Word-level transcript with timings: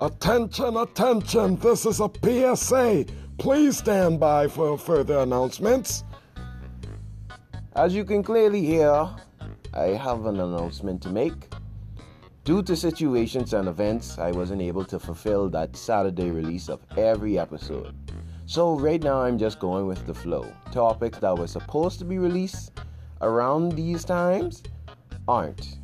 Attention, 0.00 0.76
attention, 0.76 1.56
this 1.56 1.84
is 1.86 2.00
a 2.00 2.10
PSA. 2.22 3.04
Please 3.38 3.78
stand 3.78 4.20
by 4.20 4.48
for 4.48 4.78
further 4.78 5.18
announcements. 5.18 6.04
As 7.74 7.94
you 7.94 8.04
can 8.04 8.22
clearly 8.22 8.64
hear, 8.64 9.08
I 9.74 9.86
have 9.88 10.26
an 10.26 10.40
announcement 10.40 11.02
to 11.02 11.10
make. 11.10 11.34
Due 12.44 12.62
to 12.62 12.74
situations 12.74 13.52
and 13.52 13.68
events, 13.68 14.18
I 14.18 14.30
wasn't 14.30 14.62
able 14.62 14.84
to 14.86 14.98
fulfill 14.98 15.48
that 15.50 15.76
Saturday 15.76 16.30
release 16.30 16.68
of 16.68 16.80
every 16.96 17.38
episode. 17.38 17.94
So, 18.46 18.78
right 18.78 19.02
now, 19.02 19.20
I'm 19.20 19.36
just 19.36 19.58
going 19.60 19.86
with 19.86 20.06
the 20.06 20.14
flow. 20.14 20.50
Topics 20.72 21.18
that 21.18 21.36
were 21.36 21.46
supposed 21.46 21.98
to 21.98 22.04
be 22.04 22.18
released 22.18 22.72
around 23.20 23.72
these 23.72 24.04
times 24.04 24.62
aren't. 25.28 25.78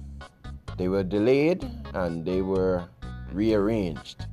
They 0.78 0.88
were 0.88 1.04
delayed 1.04 1.70
and 1.92 2.24
they 2.24 2.40
were 2.42 2.88
rearranged. 3.34 4.26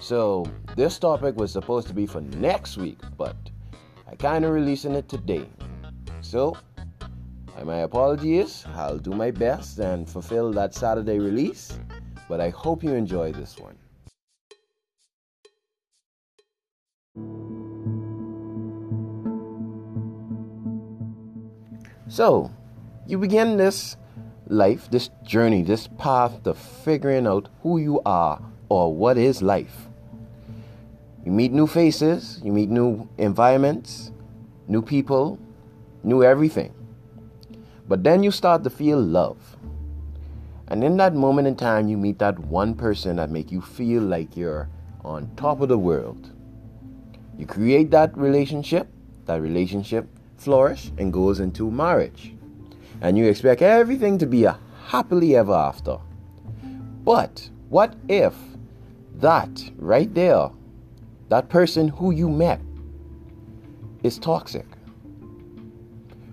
So, 0.00 0.44
this 0.76 0.98
topic 0.98 1.36
was 1.36 1.52
supposed 1.52 1.86
to 1.88 1.94
be 1.94 2.06
for 2.06 2.20
next 2.20 2.76
week, 2.76 2.98
but 3.16 3.36
I 4.10 4.16
kind 4.16 4.44
of 4.44 4.52
releasing 4.52 4.94
it 4.94 5.08
today. 5.08 5.46
So, 6.20 6.56
my 7.64 7.78
apology 7.78 8.38
is 8.38 8.64
I'll 8.74 8.98
do 8.98 9.12
my 9.12 9.30
best 9.30 9.78
and 9.78 10.08
fulfill 10.08 10.52
that 10.52 10.74
Saturday 10.74 11.20
release, 11.20 11.78
but 12.28 12.40
I 12.40 12.48
hope 12.50 12.82
you 12.82 12.94
enjoy 12.94 13.30
this 13.30 13.56
one. 13.58 13.78
So, 22.08 22.50
you 23.06 23.18
begin 23.18 23.56
this 23.56 23.96
life, 24.52 24.90
this 24.90 25.10
journey, 25.24 25.62
this 25.62 25.88
path 25.98 26.42
to 26.44 26.54
figuring 26.54 27.26
out 27.26 27.48
who 27.62 27.78
you 27.78 28.00
are 28.06 28.40
or 28.68 28.94
what 28.94 29.18
is 29.18 29.42
life. 29.42 29.88
You 31.24 31.32
meet 31.32 31.52
new 31.52 31.66
faces, 31.66 32.40
you 32.44 32.52
meet 32.52 32.68
new 32.68 33.08
environments, 33.18 34.12
new 34.68 34.82
people, 34.82 35.38
new 36.02 36.22
everything. 36.22 36.74
But 37.88 38.04
then 38.04 38.22
you 38.22 38.30
start 38.30 38.64
to 38.64 38.70
feel 38.70 39.00
love. 39.00 39.56
And 40.68 40.82
in 40.82 40.96
that 40.96 41.14
moment 41.14 41.48
in 41.48 41.56
time, 41.56 41.88
you 41.88 41.96
meet 41.96 42.18
that 42.18 42.38
one 42.38 42.74
person 42.74 43.16
that 43.16 43.30
make 43.30 43.52
you 43.52 43.60
feel 43.60 44.02
like 44.02 44.36
you're 44.36 44.68
on 45.04 45.30
top 45.36 45.60
of 45.60 45.68
the 45.68 45.78
world. 45.78 46.30
You 47.38 47.46
create 47.46 47.90
that 47.90 48.16
relationship, 48.16 48.88
that 49.26 49.40
relationship 49.40 50.08
flourish 50.36 50.90
and 50.98 51.12
goes 51.12 51.40
into 51.40 51.70
marriage. 51.70 52.34
And 53.02 53.18
you 53.18 53.26
expect 53.26 53.62
everything 53.62 54.16
to 54.18 54.26
be 54.26 54.44
a 54.44 54.58
happily 54.86 55.34
ever 55.34 55.52
after. 55.52 55.98
But 57.04 57.50
what 57.68 57.94
if 58.08 58.32
that 59.16 59.70
right 59.76 60.12
there, 60.14 60.50
that 61.28 61.48
person 61.48 61.88
who 61.88 62.12
you 62.12 62.28
met, 62.28 62.60
is 64.04 64.18
toxic? 64.18 64.66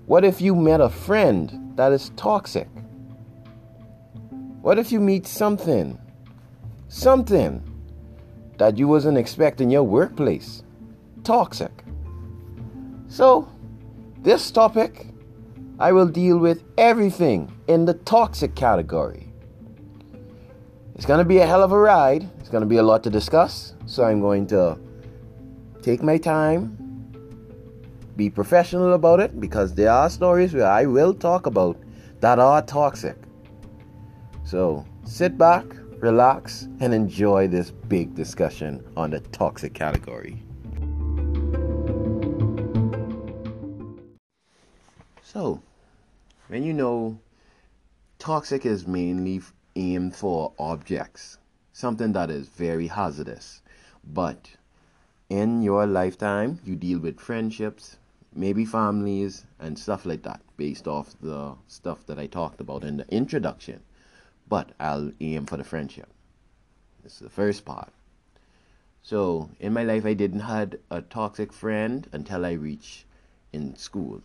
What 0.05 0.23
if 0.23 0.41
you 0.41 0.55
met 0.55 0.79
a 0.79 0.89
friend 0.89 1.73
that 1.75 1.91
is 1.91 2.11
toxic? 2.15 2.67
What 4.61 4.77
if 4.77 4.91
you 4.91 4.99
meet 4.99 5.25
something, 5.25 5.97
something 6.87 7.63
that 8.57 8.77
you 8.77 8.87
wasn't 8.87 9.17
expecting 9.17 9.71
your 9.71 9.83
workplace? 9.83 10.61
Toxic. 11.23 11.71
So, 13.07 13.51
this 14.21 14.51
topic, 14.51 15.07
I 15.79 15.93
will 15.93 16.07
deal 16.07 16.37
with 16.37 16.63
everything 16.77 17.49
in 17.67 17.85
the 17.85 17.93
toxic 17.93 18.53
category. 18.53 19.31
It's 20.95 21.05
going 21.05 21.19
to 21.19 21.25
be 21.25 21.37
a 21.37 21.45
hell 21.45 21.63
of 21.63 21.71
a 21.71 21.79
ride. 21.79 22.29
It's 22.37 22.49
going 22.49 22.63
to 22.63 22.67
be 22.67 22.77
a 22.77 22.83
lot 22.83 23.01
to 23.03 23.09
discuss. 23.09 23.75
So 23.85 24.03
I'm 24.03 24.19
going 24.19 24.45
to 24.47 24.77
take 25.81 26.03
my 26.03 26.17
time, 26.17 26.75
be 28.17 28.29
professional 28.29 28.91
about 28.93 29.21
it, 29.21 29.39
because 29.39 29.73
there 29.73 29.89
are 29.89 30.09
stories 30.09 30.53
where 30.53 30.67
I 30.67 30.85
will 30.85 31.13
talk 31.13 31.45
about 31.45 31.77
that 32.19 32.39
are 32.39 32.61
toxic. 32.61 33.15
So 34.43 34.85
sit 35.05 35.37
back, 35.37 35.63
relax, 35.99 36.67
and 36.81 36.93
enjoy 36.93 37.47
this 37.47 37.71
big 37.71 38.15
discussion 38.15 38.83
on 38.97 39.11
the 39.11 39.21
toxic 39.21 39.73
category. 39.73 40.43
So, 45.23 45.61
when 46.49 46.63
you 46.63 46.73
know 46.73 47.19
toxic 48.17 48.65
is 48.65 48.87
mainly 48.87 49.39
aimed 49.75 50.15
for 50.15 50.51
objects, 50.57 51.37
something 51.71 52.11
that 52.13 52.31
is 52.31 52.49
very 52.49 52.87
hazardous, 52.87 53.61
but 54.03 54.49
in 55.29 55.61
your 55.61 55.85
lifetime, 55.85 56.59
you 56.65 56.75
deal 56.75 56.97
with 56.97 57.19
friendships, 57.19 57.97
maybe 58.33 58.65
families, 58.65 59.45
and 59.59 59.77
stuff 59.77 60.07
like 60.07 60.23
that, 60.23 60.41
based 60.57 60.87
off 60.87 61.13
the 61.21 61.53
stuff 61.67 62.03
that 62.07 62.17
I 62.17 62.25
talked 62.25 62.59
about 62.59 62.83
in 62.83 62.97
the 62.97 63.07
introduction. 63.13 63.81
But 64.47 64.71
I'll 64.79 65.11
aim 65.21 65.45
for 65.45 65.57
the 65.57 65.63
friendship. 65.63 66.09
This 67.03 67.13
is 67.13 67.19
the 67.19 67.29
first 67.29 67.63
part. 67.63 67.93
So, 69.03 69.51
in 69.59 69.71
my 69.71 69.83
life, 69.83 70.03
I 70.03 70.15
didn't 70.15 70.39
had 70.39 70.79
a 70.89 71.03
toxic 71.03 71.53
friend 71.53 72.09
until 72.11 72.43
I 72.43 72.53
reached 72.53 73.05
in 73.53 73.75
school 73.75 74.23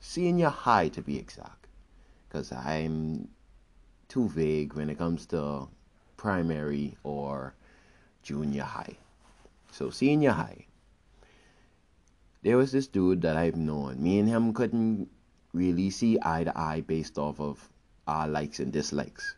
senior 0.00 0.48
high 0.48 0.88
to 0.88 1.02
be 1.02 1.18
exact, 1.18 1.59
because 2.30 2.52
I'm 2.52 3.28
too 4.08 4.28
vague 4.28 4.74
when 4.74 4.88
it 4.88 4.98
comes 4.98 5.26
to 5.26 5.68
primary 6.16 6.96
or 7.02 7.54
junior 8.22 8.62
high. 8.62 8.96
So 9.72 9.90
senior 9.90 10.30
high, 10.30 10.66
there 12.42 12.56
was 12.56 12.70
this 12.72 12.86
dude 12.86 13.22
that 13.22 13.36
I've 13.36 13.56
known. 13.56 14.02
Me 14.02 14.18
and 14.20 14.28
him 14.28 14.52
couldn't 14.52 15.08
really 15.52 15.90
see 15.90 16.18
eye 16.22 16.44
to 16.44 16.56
eye 16.56 16.82
based 16.86 17.18
off 17.18 17.40
of 17.40 17.68
our 18.06 18.28
likes 18.28 18.60
and 18.60 18.72
dislikes. 18.72 19.34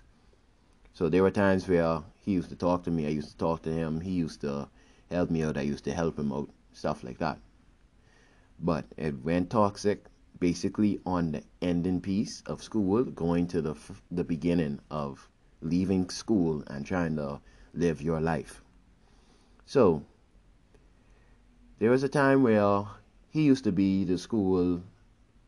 So 0.92 1.08
there 1.08 1.22
were 1.22 1.30
times 1.30 1.66
where 1.66 2.02
he 2.24 2.32
used 2.32 2.50
to 2.50 2.56
talk 2.56 2.84
to 2.84 2.90
me, 2.90 3.06
I 3.06 3.10
used 3.10 3.30
to 3.30 3.36
talk 3.36 3.62
to 3.62 3.72
him, 3.72 4.00
he 4.00 4.10
used 4.10 4.42
to 4.42 4.68
help 5.10 5.30
me 5.30 5.42
out, 5.42 5.56
I 5.56 5.62
used 5.62 5.84
to 5.84 5.94
help 5.94 6.18
him 6.18 6.32
out, 6.32 6.50
stuff 6.72 7.02
like 7.02 7.18
that. 7.18 7.38
But 8.60 8.84
it 8.96 9.24
went 9.24 9.50
toxic 9.50 10.04
basically 10.42 10.98
on 11.06 11.30
the 11.30 11.42
ending 11.60 12.00
piece 12.00 12.42
of 12.46 12.60
school, 12.60 13.04
going 13.04 13.46
to 13.46 13.62
the 13.62 13.76
the 14.10 14.24
beginning 14.24 14.80
of 14.90 15.28
leaving 15.60 16.10
school 16.10 16.64
and 16.66 16.84
trying 16.84 17.14
to 17.14 17.40
live 17.72 18.02
your 18.02 18.20
life. 18.20 18.60
So 19.66 20.02
there 21.78 21.90
was 21.90 22.02
a 22.02 22.08
time 22.08 22.42
where 22.42 22.84
he 23.30 23.44
used 23.44 23.62
to 23.64 23.70
be 23.70 24.04
to 24.06 24.18
school 24.18 24.82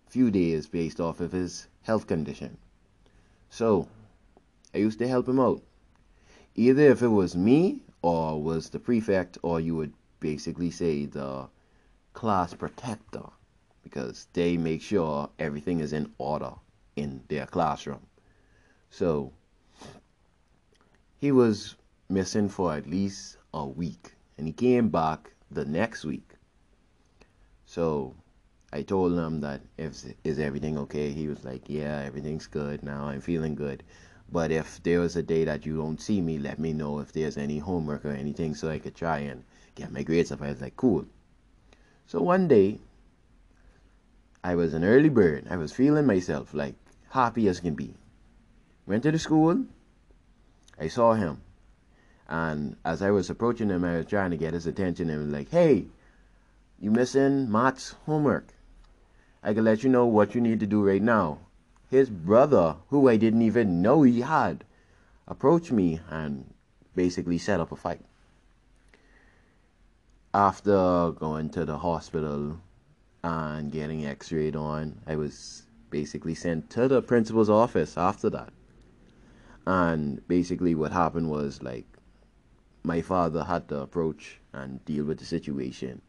few 0.07 0.31
days 0.31 0.69
based 0.69 1.01
off 1.01 1.19
of 1.19 1.33
his 1.33 1.67
health 1.83 2.07
condition. 2.07 2.57
So 3.51 3.89
I 4.73 4.79
used 4.79 5.01
to 5.01 5.09
help 5.09 5.29
him 5.29 5.41
out. 5.41 5.61
Either 6.55 6.83
if 6.83 7.03
it 7.03 7.09
was 7.09 7.35
me 7.35 7.83
or 8.01 8.41
was 8.41 8.71
the 8.71 8.79
prefect 8.79 9.39
or 9.43 9.59
you 9.59 9.75
would 9.75 9.95
basically 10.21 10.71
say 10.71 11.07
the 11.07 11.49
class 12.13 12.55
protector 12.55 13.34
because 13.85 14.27
they 14.33 14.57
make 14.57 14.83
sure 14.83 15.31
everything 15.39 15.79
is 15.79 15.93
in 15.93 16.13
order 16.19 16.53
in 16.97 17.23
their 17.29 17.47
classroom. 17.47 18.01
So 18.91 19.33
he 21.19 21.31
was 21.31 21.77
missing 22.09 22.49
for 22.49 22.75
at 22.75 22.89
least 22.89 23.37
a 23.53 23.65
week 23.65 24.15
and 24.37 24.47
he 24.47 24.53
came 24.53 24.89
back 24.89 25.33
the 25.51 25.65
next 25.65 26.05
week. 26.05 26.33
So 27.67 28.15
I 28.73 28.83
told 28.83 29.17
him 29.17 29.41
that 29.43 29.61
if 29.79 30.05
is 30.25 30.39
everything 30.39 30.77
okay? 30.79 31.13
He 31.13 31.29
was 31.29 31.45
like, 31.45 31.69
"Yeah, 31.69 32.03
everything's 32.05 32.49
good 32.49 32.83
now. 32.83 33.05
I'm 33.05 33.21
feeling 33.21 33.55
good." 33.55 33.85
But 34.33 34.51
if 34.51 34.83
there 34.83 35.01
was 35.01 35.15
a 35.17 35.23
day 35.23 35.45
that 35.45 35.65
you 35.65 35.77
don't 35.77 36.01
see 36.01 36.21
me, 36.21 36.39
let 36.39 36.59
me 36.59 36.73
know 36.73 36.99
if 36.99 37.13
there's 37.13 37.37
any 37.37 37.59
homework 37.59 38.05
or 38.05 38.11
anything 38.11 38.55
so 38.55 38.69
I 38.69 38.79
could 38.79 38.95
try 38.95 39.19
and 39.19 39.45
get 39.75 39.93
my 39.93 40.03
grades 40.03 40.33
up. 40.33 40.43
I 40.43 40.49
was 40.49 40.61
like, 40.61 40.77
cool. 40.77 41.07
So 42.07 42.21
one 42.21 42.49
day 42.49 42.81
I 44.47 44.57
was 44.57 44.75
an 44.75 44.85
early 44.85 45.09
bird. 45.09 45.47
I 45.49 45.57
was 45.57 45.73
feeling 45.73 46.05
myself 46.05 46.53
like 46.53 46.75
happy 47.09 47.49
as 47.49 47.61
can 47.61 47.75
be. 47.75 47.95
Went 48.87 49.03
to 49.05 49.11
the 49.11 49.19
school. 49.19 49.65
I 50.79 50.89
saw 50.89 51.15
him. 51.15 51.41
And 52.29 52.77
as 52.85 53.01
I 53.01 53.11
was 53.11 53.31
approaching 53.31 53.71
him, 53.71 53.85
I 53.85 53.97
was 53.97 54.07
trying 54.07 54.33
to 54.33 54.37
get 54.37 54.53
his 54.53 54.67
attention 54.67 55.09
and 55.09 55.25
was 55.25 55.33
like, 55.33 55.51
hey, 55.51 55.87
you 56.79 56.91
missing 56.91 57.51
Matt's 57.51 57.95
homework? 58.05 58.53
I 59.43 59.55
can 59.55 59.65
let 59.65 59.83
you 59.83 59.89
know 59.89 60.05
what 60.05 60.35
you 60.35 60.43
need 60.43 60.61
to 60.61 60.67
do 60.67 60.87
right 60.87 61.03
now. 61.03 61.39
His 61.89 62.11
brother, 62.11 62.77
who 62.89 63.09
I 63.09 63.17
didn't 63.17 63.43
even 63.43 63.81
know 63.81 64.03
he 64.03 64.21
had, 64.21 64.65
approached 65.27 65.73
me 65.73 66.01
and 66.11 66.53
basically 66.95 67.39
set 67.39 67.61
up 67.61 67.73
a 67.73 67.77
fight. 67.77 68.05
After 70.35 71.13
going 71.13 71.49
to 71.51 71.65
the 71.65 71.79
hospital 71.79 72.59
and 73.25 73.73
getting 73.73 74.05
x-rayed 74.05 74.55
on. 74.55 75.01
I 75.07 75.17
was 75.17 75.63
basically 75.89 76.35
sent 76.35 76.69
to 76.71 76.89
the 76.89 77.01
principal's 77.01 77.49
office 77.49 77.97
after 77.97 78.29
that. 78.29 78.53
And 79.67 80.27
basically 80.29 80.75
what 80.75 80.93
happened 80.93 81.31
was 81.31 81.63
like 81.63 81.87
my 82.83 83.01
father 83.01 83.45
had 83.45 83.67
to 83.69 83.79
approach 83.81 84.41
and 84.53 84.85
deal 84.85 85.07
with 85.07 85.21
the 85.21 85.25
situation. 85.25 86.03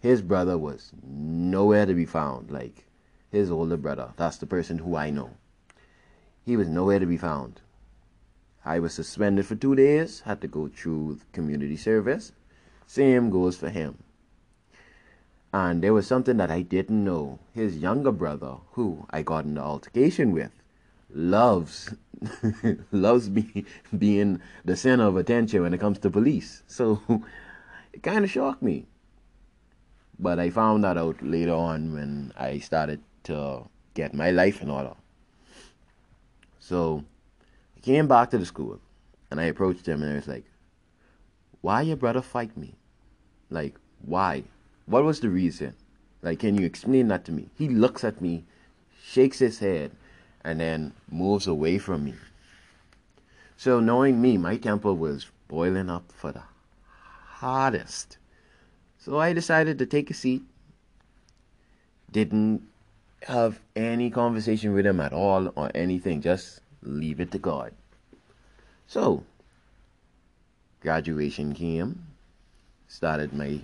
His 0.00 0.20
brother 0.20 0.58
was 0.58 0.92
nowhere 1.02 1.86
to 1.86 1.94
be 1.94 2.04
found. 2.04 2.50
Like 2.50 2.84
his 3.30 3.50
older 3.50 3.78
brother, 3.78 4.12
that's 4.16 4.36
the 4.36 4.46
person 4.46 4.76
who 4.76 4.96
I 4.96 5.08
know. 5.08 5.30
He 6.44 6.58
was 6.58 6.68
nowhere 6.68 6.98
to 6.98 7.06
be 7.06 7.16
found. 7.16 7.62
I 8.66 8.80
was 8.80 8.92
suspended 8.92 9.46
for 9.46 9.54
two 9.54 9.74
days, 9.74 10.20
had 10.20 10.42
to 10.42 10.46
go 10.46 10.68
through 10.68 11.20
community 11.32 11.78
service. 11.78 12.32
Same 12.86 13.30
goes 13.30 13.56
for 13.56 13.70
him. 13.70 13.96
And 15.52 15.82
there 15.82 15.92
was 15.92 16.06
something 16.06 16.36
that 16.36 16.50
I 16.50 16.62
didn't 16.62 17.04
know. 17.04 17.40
His 17.52 17.78
younger 17.78 18.12
brother, 18.12 18.56
who 18.72 19.06
I 19.10 19.22
got 19.22 19.44
in 19.44 19.54
the 19.54 19.62
altercation 19.62 20.32
with, 20.32 20.52
loves 21.12 21.92
loves 22.92 23.30
me 23.30 23.64
being 23.96 24.40
the 24.64 24.76
center 24.76 25.04
of 25.04 25.16
attention 25.16 25.62
when 25.62 25.74
it 25.74 25.80
comes 25.80 25.98
to 26.00 26.10
police. 26.10 26.62
So 26.66 27.00
it 27.92 28.02
kind 28.02 28.24
of 28.24 28.30
shocked 28.30 28.62
me. 28.62 28.86
But 30.18 30.38
I 30.38 30.50
found 30.50 30.84
that 30.84 30.98
out 30.98 31.22
later 31.22 31.54
on 31.54 31.94
when 31.94 32.32
I 32.36 32.58
started 32.58 33.00
to 33.24 33.64
get 33.94 34.14
my 34.14 34.30
life 34.30 34.60
in 34.62 34.70
order. 34.70 34.94
So 36.58 37.04
I 37.76 37.80
came 37.80 38.06
back 38.06 38.30
to 38.30 38.38
the 38.38 38.46
school 38.46 38.80
and 39.30 39.40
I 39.40 39.44
approached 39.44 39.88
him 39.88 40.02
and 40.02 40.12
I 40.12 40.16
was 40.16 40.28
like, 40.28 40.44
Why 41.60 41.82
your 41.82 41.96
brother 41.96 42.22
fight 42.22 42.56
me? 42.56 42.74
Like, 43.48 43.76
why? 44.02 44.44
What 44.90 45.04
was 45.04 45.20
the 45.20 45.30
reason? 45.30 45.74
Like, 46.20 46.40
can 46.40 46.58
you 46.58 46.66
explain 46.66 47.06
that 47.08 47.24
to 47.26 47.32
me? 47.32 47.46
He 47.56 47.68
looks 47.68 48.02
at 48.02 48.20
me, 48.20 48.42
shakes 49.00 49.38
his 49.38 49.60
head, 49.60 49.92
and 50.42 50.58
then 50.58 50.94
moves 51.08 51.46
away 51.46 51.78
from 51.78 52.04
me. 52.04 52.14
So, 53.56 53.78
knowing 53.78 54.20
me, 54.20 54.36
my 54.36 54.56
temper 54.56 54.92
was 54.92 55.30
boiling 55.46 55.88
up 55.88 56.10
for 56.10 56.32
the 56.32 56.42
hardest. 57.38 58.18
So, 58.98 59.20
I 59.20 59.32
decided 59.32 59.78
to 59.78 59.86
take 59.86 60.10
a 60.10 60.14
seat. 60.14 60.42
Didn't 62.10 62.66
have 63.22 63.60
any 63.76 64.10
conversation 64.10 64.72
with 64.72 64.86
him 64.86 64.98
at 64.98 65.12
all 65.12 65.52
or 65.54 65.70
anything, 65.72 66.20
just 66.20 66.62
leave 66.82 67.20
it 67.20 67.30
to 67.30 67.38
God. 67.38 67.72
So, 68.88 69.22
graduation 70.80 71.54
came, 71.54 72.06
started 72.88 73.32
my 73.32 73.60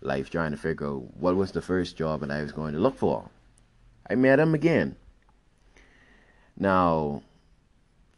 life 0.00 0.30
trying 0.30 0.52
to 0.52 0.56
figure 0.56 0.86
out 0.86 1.16
what 1.16 1.36
was 1.36 1.52
the 1.52 1.62
first 1.62 1.96
job 1.96 2.20
that 2.20 2.30
I 2.30 2.42
was 2.42 2.52
going 2.52 2.74
to 2.74 2.80
look 2.80 2.96
for. 2.96 3.28
I 4.08 4.14
met 4.14 4.40
him 4.40 4.54
again. 4.54 4.96
Now, 6.56 7.22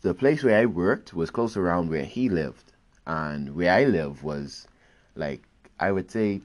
the 0.03 0.15
place 0.15 0.43
where 0.43 0.59
I 0.59 0.67
worked 0.67 1.13
was 1.13 1.31
close 1.31 1.57
around 1.57 1.91
where 1.91 2.05
he 2.05 2.29
lived, 2.29 2.73
and 3.07 3.55
where 3.55 3.73
I 3.73 3.85
live 3.85 4.23
was 4.23 4.67
like 5.15 5.43
I 5.79 5.91
would 5.93 6.11
say 6.11 6.41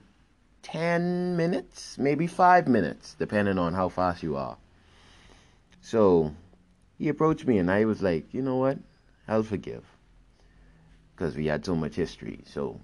10 0.64 1.38
minutes, 1.38 1.98
maybe 1.98 2.26
5 2.26 2.68
minutes, 2.68 3.16
depending 3.20 3.60
on 3.60 3.74
how 3.74 3.90
fast 3.90 4.24
you 4.24 4.36
are. 4.36 4.58
So, 5.82 6.34
he 6.98 7.10
approached 7.10 7.46
me 7.46 7.60
and 7.60 7.70
I 7.70 7.86
was 7.86 8.02
like, 8.02 8.34
you 8.34 8.42
know 8.42 8.56
what? 8.56 8.80
I'll 9.28 9.44
forgive. 9.44 9.84
Because 11.16 11.36
we 11.36 11.46
had 11.46 11.66
so 11.66 11.76
much 11.76 11.96
history. 11.96 12.40
So 12.46 12.80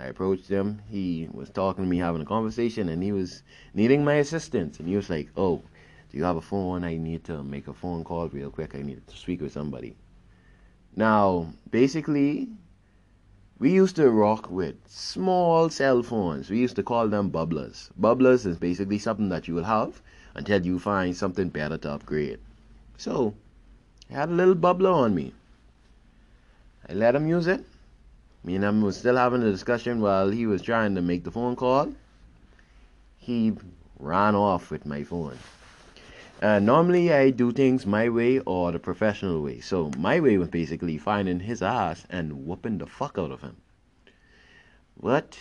I 0.00 0.06
approached 0.06 0.48
him. 0.48 0.80
He 0.88 1.28
was 1.30 1.50
talking 1.50 1.84
to 1.84 1.90
me, 1.90 1.98
having 1.98 2.22
a 2.22 2.24
conversation, 2.24 2.88
and 2.88 3.02
he 3.02 3.12
was 3.12 3.42
needing 3.74 4.02
my 4.02 4.14
assistance. 4.14 4.78
And 4.78 4.88
he 4.88 4.96
was 4.96 5.10
like, 5.10 5.28
oh, 5.36 5.62
do 6.10 6.16
you 6.16 6.24
have 6.24 6.36
a 6.36 6.40
phone? 6.40 6.84
I 6.84 6.96
need 6.96 7.22
to 7.24 7.42
make 7.44 7.68
a 7.68 7.74
phone 7.74 8.02
call 8.02 8.28
real 8.28 8.50
quick. 8.50 8.74
I 8.74 8.82
need 8.82 9.06
to 9.06 9.16
speak 9.16 9.42
with 9.42 9.52
somebody. 9.52 9.94
Now, 10.96 11.52
basically, 11.70 12.48
we 13.58 13.72
used 13.72 13.96
to 13.96 14.10
rock 14.10 14.50
with 14.50 14.76
small 14.86 15.68
cell 15.68 16.02
phones. 16.02 16.48
We 16.48 16.58
used 16.58 16.76
to 16.76 16.82
call 16.82 17.08
them 17.08 17.30
bubblers. 17.30 17.90
Bubblers 18.00 18.46
is 18.46 18.56
basically 18.56 18.98
something 18.98 19.28
that 19.28 19.46
you 19.46 19.54
will 19.54 19.64
have 19.64 20.00
until 20.34 20.64
you 20.64 20.78
find 20.78 21.14
something 21.14 21.50
better 21.50 21.76
to 21.76 21.92
upgrade. 21.92 22.40
So, 22.96 23.34
I 24.10 24.14
had 24.14 24.30
a 24.30 24.32
little 24.32 24.54
bubbler 24.54 24.94
on 24.94 25.14
me. 25.14 25.34
I 26.88 26.94
let 26.94 27.14
him 27.14 27.28
use 27.28 27.46
it. 27.46 27.64
Me 28.42 28.54
and 28.54 28.64
him 28.64 28.80
was 28.80 28.96
still 28.96 29.16
having 29.16 29.42
a 29.42 29.50
discussion 29.50 30.00
while 30.00 30.30
he 30.30 30.46
was 30.46 30.62
trying 30.62 30.94
to 30.94 31.02
make 31.02 31.24
the 31.24 31.30
phone 31.30 31.56
call. 31.56 31.92
He 33.18 33.52
ran 33.98 34.34
off 34.34 34.70
with 34.70 34.86
my 34.86 35.04
phone. 35.04 35.38
Uh, 36.40 36.58
normally, 36.58 37.12
I 37.12 37.30
do 37.30 37.52
things 37.52 37.84
my 37.84 38.08
way 38.08 38.38
or 38.40 38.72
the 38.72 38.78
professional 38.78 39.42
way. 39.42 39.60
So, 39.60 39.90
my 39.98 40.20
way 40.20 40.38
was 40.38 40.48
basically 40.48 40.96
finding 40.96 41.40
his 41.40 41.60
ass 41.60 42.06
and 42.08 42.46
whooping 42.46 42.78
the 42.78 42.86
fuck 42.86 43.18
out 43.18 43.30
of 43.30 43.42
him. 43.42 43.58
But 44.98 45.36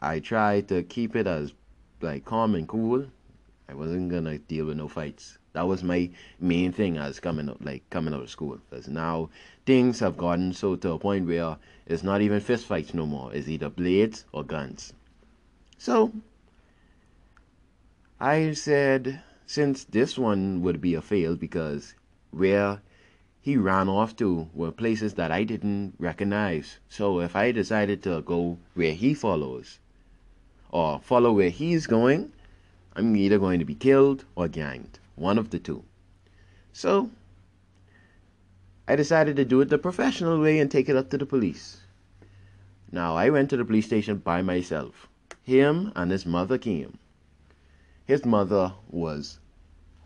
I 0.00 0.20
tried 0.20 0.68
to 0.68 0.82
keep 0.82 1.14
it 1.16 1.26
as 1.26 1.52
like 2.00 2.24
calm 2.24 2.54
and 2.54 2.66
cool. 2.66 3.04
I 3.68 3.74
wasn't 3.74 4.10
gonna 4.10 4.38
deal 4.38 4.66
with 4.66 4.78
no 4.78 4.88
fights. 4.88 5.36
That 5.52 5.66
was 5.66 5.82
my 5.82 6.10
main 6.38 6.72
thing 6.72 6.96
as 6.96 7.18
coming 7.20 7.48
out, 7.48 7.64
like 7.64 7.88
coming 7.90 8.14
out 8.14 8.22
of 8.22 8.30
school. 8.30 8.58
Because 8.68 8.88
now 8.88 9.30
things 9.66 10.00
have 10.00 10.16
gotten 10.16 10.52
so 10.52 10.76
to 10.76 10.92
a 10.92 10.98
point 10.98 11.26
where 11.26 11.56
it's 11.86 12.02
not 12.02 12.20
even 12.22 12.40
fist 12.40 12.66
fights 12.66 12.94
no 12.94 13.06
more. 13.06 13.32
It's 13.34 13.48
either 13.48 13.68
blades 13.68 14.24
or 14.32 14.44
guns. 14.44 14.92
So 15.76 16.12
I 18.20 18.52
said 18.52 19.22
since 19.50 19.82
this 19.82 20.16
one 20.16 20.62
would 20.62 20.80
be 20.80 20.94
a 20.94 21.02
fail 21.02 21.34
because 21.34 21.94
where 22.30 22.80
he 23.40 23.56
ran 23.56 23.88
off 23.88 24.14
to 24.14 24.48
were 24.54 24.70
places 24.70 25.14
that 25.14 25.32
I 25.32 25.42
didn't 25.42 25.94
recognize. 25.98 26.78
So 26.88 27.18
if 27.18 27.34
I 27.34 27.50
decided 27.50 28.00
to 28.04 28.20
go 28.20 28.58
where 28.74 28.92
he 28.92 29.12
follows 29.12 29.80
or 30.70 31.00
follow 31.00 31.32
where 31.32 31.50
he's 31.50 31.88
going, 31.88 32.32
I'm 32.94 33.16
either 33.16 33.40
going 33.40 33.58
to 33.58 33.64
be 33.64 33.74
killed 33.74 34.24
or 34.36 34.46
ganged. 34.46 34.99
One 35.20 35.36
of 35.36 35.50
the 35.50 35.58
two. 35.58 35.84
So 36.72 37.10
I 38.88 38.96
decided 38.96 39.36
to 39.36 39.44
do 39.44 39.60
it 39.60 39.68
the 39.68 39.76
professional 39.76 40.40
way 40.40 40.58
and 40.58 40.70
take 40.70 40.88
it 40.88 40.96
up 40.96 41.10
to 41.10 41.18
the 41.18 41.26
police. 41.26 41.82
Now 42.90 43.16
I 43.16 43.28
went 43.28 43.50
to 43.50 43.58
the 43.58 43.64
police 43.66 43.84
station 43.84 44.16
by 44.16 44.40
myself. 44.40 45.10
Him 45.42 45.92
and 45.94 46.10
his 46.10 46.24
mother 46.24 46.56
came. 46.56 46.98
His 48.06 48.24
mother 48.24 48.72
was 48.88 49.40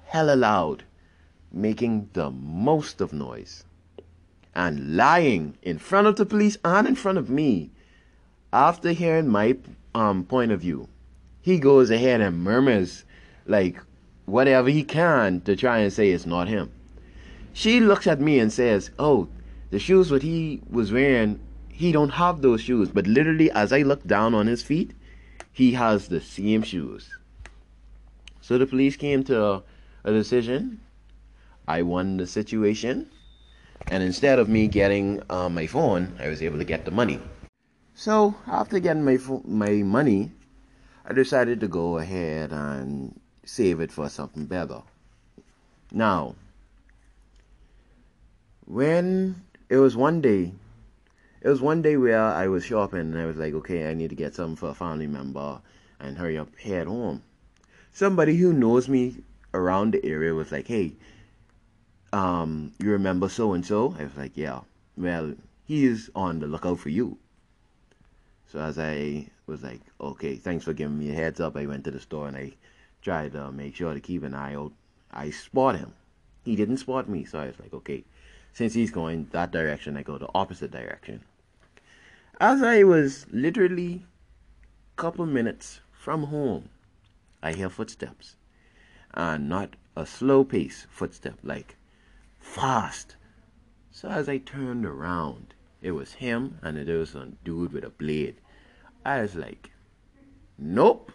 hella 0.06 0.34
loud, 0.34 0.82
making 1.52 2.10
the 2.14 2.32
most 2.32 3.00
of 3.00 3.12
noise, 3.12 3.62
and 4.52 4.96
lying 4.96 5.56
in 5.62 5.78
front 5.78 6.08
of 6.08 6.16
the 6.16 6.26
police 6.26 6.58
and 6.64 6.88
in 6.88 6.96
front 6.96 7.18
of 7.18 7.30
me. 7.30 7.70
After 8.52 8.90
hearing 8.90 9.28
my 9.28 9.58
um, 9.94 10.24
point 10.24 10.50
of 10.50 10.60
view, 10.60 10.88
he 11.40 11.60
goes 11.60 11.88
ahead 11.88 12.20
and 12.20 12.42
murmurs 12.42 13.04
like 13.46 13.80
whatever 14.26 14.68
he 14.68 14.82
can 14.82 15.40
to 15.42 15.56
try 15.56 15.78
and 15.78 15.92
say 15.92 16.10
it's 16.10 16.26
not 16.26 16.48
him. 16.48 16.72
She 17.52 17.80
looks 17.80 18.06
at 18.06 18.20
me 18.20 18.38
and 18.38 18.52
says, 18.52 18.90
"Oh, 18.98 19.28
the 19.70 19.78
shoes 19.78 20.10
what 20.10 20.22
he 20.22 20.62
was 20.68 20.92
wearing, 20.92 21.40
he 21.68 21.92
don't 21.92 22.10
have 22.10 22.42
those 22.42 22.60
shoes." 22.60 22.90
But 22.90 23.06
literally, 23.06 23.50
as 23.50 23.72
I 23.72 23.82
look 23.82 24.04
down 24.06 24.34
on 24.34 24.46
his 24.46 24.62
feet, 24.62 24.92
he 25.52 25.72
has 25.72 26.08
the 26.08 26.20
same 26.20 26.62
shoes. 26.62 27.10
So 28.40 28.58
the 28.58 28.66
police 28.66 28.96
came 28.96 29.22
to 29.24 29.62
a 30.04 30.12
decision. 30.12 30.80
I 31.66 31.82
won 31.82 32.18
the 32.18 32.26
situation, 32.26 33.08
and 33.88 34.02
instead 34.02 34.38
of 34.38 34.48
me 34.48 34.66
getting 34.68 35.22
uh, 35.30 35.48
my 35.48 35.66
phone, 35.66 36.16
I 36.20 36.28
was 36.28 36.42
able 36.42 36.58
to 36.58 36.64
get 36.64 36.84
the 36.84 36.90
money. 36.90 37.20
So 37.94 38.34
after 38.46 38.80
getting 38.80 39.04
my 39.04 39.18
my 39.46 39.82
money, 39.82 40.32
I 41.06 41.12
decided 41.12 41.60
to 41.60 41.68
go 41.68 41.98
ahead 41.98 42.52
and 42.52 43.18
save 43.44 43.80
it 43.80 43.92
for 43.92 44.08
something 44.08 44.46
better. 44.46 44.82
Now, 45.92 46.34
when 48.66 49.42
it 49.68 49.76
was 49.76 49.96
one 49.96 50.20
day, 50.20 50.52
it 51.40 51.48
was 51.48 51.60
one 51.60 51.82
day 51.82 51.96
where 51.96 52.20
I 52.20 52.48
was 52.48 52.64
shopping 52.64 53.00
and 53.00 53.18
I 53.18 53.26
was 53.26 53.36
like, 53.36 53.54
okay, 53.54 53.88
I 53.90 53.94
need 53.94 54.10
to 54.10 54.16
get 54.16 54.34
something 54.34 54.56
for 54.56 54.70
a 54.70 54.74
family 54.74 55.06
member 55.06 55.60
and 56.00 56.16
hurry 56.16 56.38
up, 56.38 56.56
head 56.58 56.86
home. 56.86 57.22
Somebody 57.92 58.36
who 58.36 58.52
knows 58.52 58.88
me 58.88 59.16
around 59.52 59.92
the 59.92 60.04
area 60.04 60.34
was 60.34 60.50
like, 60.50 60.66
hey, 60.66 60.94
um, 62.12 62.72
you 62.78 62.90
remember 62.90 63.28
so 63.28 63.52
and 63.52 63.64
so? 63.64 63.94
I 63.98 64.04
was 64.04 64.16
like, 64.16 64.36
yeah. 64.36 64.60
Well, 64.96 65.34
he's 65.66 66.10
on 66.14 66.40
the 66.40 66.46
lookout 66.46 66.78
for 66.78 66.88
you. 66.88 67.18
So 68.48 68.60
as 68.60 68.78
I 68.78 69.26
was 69.46 69.62
like, 69.62 69.80
okay, 70.00 70.36
thanks 70.36 70.64
for 70.64 70.72
giving 70.72 70.98
me 70.98 71.10
a 71.10 71.14
heads 71.14 71.40
up, 71.40 71.56
I 71.56 71.66
went 71.66 71.84
to 71.84 71.90
the 71.90 72.00
store 72.00 72.28
and 72.28 72.36
I 72.36 72.52
tried 73.04 73.32
to 73.32 73.52
make 73.52 73.76
sure 73.76 73.94
to 73.94 74.00
keep 74.00 74.24
an 74.24 74.34
eye 74.34 74.54
out. 74.54 74.72
I 75.12 75.30
spot 75.30 75.76
him. 75.76 75.92
He 76.44 76.56
didn't 76.56 76.78
spot 76.78 77.08
me, 77.08 77.24
so 77.24 77.38
I 77.38 77.46
was 77.46 77.60
like, 77.60 77.72
okay, 77.72 78.04
since 78.52 78.74
he's 78.74 78.90
going 78.90 79.28
that 79.32 79.52
direction, 79.52 79.96
I 79.96 80.02
go 80.02 80.18
the 80.18 80.28
opposite 80.34 80.70
direction. 80.70 81.22
As 82.40 82.62
I 82.62 82.82
was 82.82 83.26
literally 83.30 84.06
a 84.96 85.00
couple 85.00 85.26
minutes 85.26 85.80
from 85.92 86.24
home, 86.24 86.70
I 87.42 87.52
hear 87.52 87.68
footsteps 87.68 88.36
and 89.12 89.48
not 89.48 89.76
a 89.96 90.06
slow 90.06 90.42
pace 90.42 90.86
footstep, 90.90 91.38
like 91.42 91.76
fast. 92.40 93.16
So 93.90 94.08
as 94.08 94.28
I 94.28 94.38
turned 94.38 94.84
around, 94.84 95.54
it 95.80 95.92
was 95.92 96.14
him 96.14 96.58
and 96.62 96.76
it 96.76 96.88
was 96.88 97.14
a 97.14 97.32
dude 97.44 97.72
with 97.72 97.84
a 97.84 97.90
blade. 97.90 98.36
I 99.04 99.20
was 99.20 99.34
like, 99.34 99.70
nope. 100.58 101.12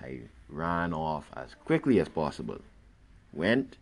I 0.00 0.20
ran 0.48 0.92
off 0.92 1.30
as 1.36 1.54
quickly 1.64 2.00
as 2.00 2.08
possible. 2.08 2.58
Went 3.32 3.76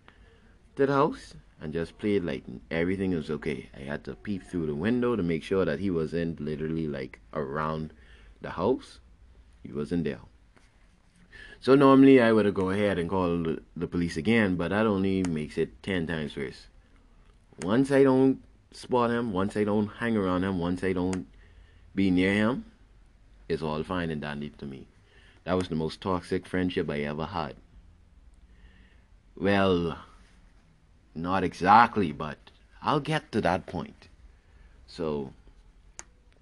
to 0.77 0.87
the 0.87 0.93
house 0.93 1.35
and 1.61 1.73
just 1.73 1.99
played 1.99 2.25
like 2.25 2.45
everything 2.71 3.15
was 3.15 3.31
okay. 3.31 3.69
I 3.77 3.81
had 3.81 4.05
to 4.05 4.15
peep 4.15 4.45
through 4.45 4.67
the 4.67 4.75
window 4.75 5.17
to 5.17 5.23
make 5.23 5.43
sure 5.43 5.65
that 5.65 5.81
he 5.81 5.91
wasn't 5.91 6.41
literally 6.41 6.87
like 6.87 7.21
around 7.33 7.93
the 8.41 8.51
house. 8.51 9.01
He 9.63 9.73
wasn't 9.73 10.05
there. 10.05 10.21
So 11.61 11.75
normally 11.75 12.21
I 12.21 12.33
would 12.33 12.53
go 12.55 12.71
ahead 12.71 12.99
and 12.99 13.11
call 13.11 13.43
the, 13.43 13.63
the 13.77 13.89
police 13.89 14.17
again, 14.17 14.57
but 14.57 14.69
that 14.69 14.87
only 14.87 15.25
makes 15.25 15.59
it 15.59 15.83
ten 15.83 16.07
times 16.07 16.37
worse. 16.37 16.69
Once 17.63 17.91
I 17.91 18.05
don't 18.05 18.41
spot 18.71 19.11
him, 19.11 19.33
once 19.33 19.57
I 19.57 19.65
don't 19.65 19.89
hang 19.89 20.17
around 20.17 20.45
him, 20.45 20.59
once 20.59 20.85
I 20.85 20.93
don't 20.93 21.27
be 21.95 22.11
near 22.11 22.33
him, 22.33 22.65
it's 23.49 23.63
all 23.63 23.83
fine 23.83 24.11
and 24.11 24.21
dandy 24.21 24.51
to 24.51 24.67
me. 24.67 24.87
That 25.49 25.57
was 25.57 25.69
the 25.69 25.77
most 25.77 26.03
toxic 26.03 26.47
friendship 26.47 26.91
I 26.91 26.99
ever 27.01 27.25
had. 27.25 27.57
Well, 29.35 29.97
not 31.15 31.43
exactly, 31.43 32.13
but 32.13 32.37
I'll 32.83 33.01
get 33.01 33.33
to 33.33 33.41
that 33.41 33.65
point. 33.65 34.09
So, 34.87 35.33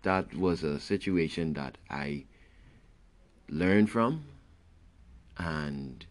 that 0.03 0.35
was 0.35 0.65
a 0.65 0.81
situation 0.81 1.53
that 1.53 1.79
I 1.89 2.25
learned 3.49 3.91
from, 3.91 4.25
and 5.39 6.05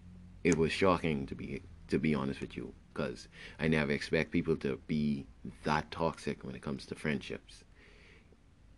it 0.46 0.58
was 0.58 0.72
shocking 0.72 1.26
to 1.26 1.36
be 1.36 1.62
to 1.90 2.00
be 2.00 2.16
honest 2.16 2.40
with 2.40 2.56
you, 2.56 2.72
because 2.94 3.28
I 3.60 3.68
never 3.68 3.92
expect 3.92 4.32
people 4.32 4.56
to 4.56 4.80
be 4.88 5.26
that 5.66 5.92
toxic 5.92 6.46
when 6.46 6.56
it 6.56 6.62
comes 6.62 6.86
to 6.86 6.96
friendships. 6.96 7.66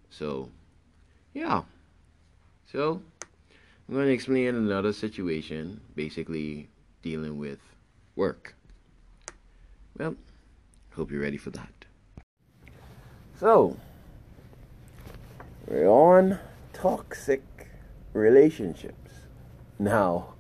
So, 0.10 0.50
yeah. 1.36 1.62
So, 2.66 3.04
I'm 3.88 3.96
going 3.96 4.08
to 4.08 4.14
explain 4.14 4.54
another 4.54 4.92
situation, 4.92 5.80
basically 5.96 6.68
dealing 7.02 7.38
with 7.38 7.60
work. 8.18 8.56
Well, 9.98 10.16
hope 10.94 11.10
you're 11.10 11.22
ready 11.22 11.38
for 11.38 11.52
that. 11.52 11.86
So, 13.40 13.78
we're 15.68 15.88
on 15.88 16.40
toxic 16.74 17.44
relationships. 18.12 19.22
Now, 19.80 20.34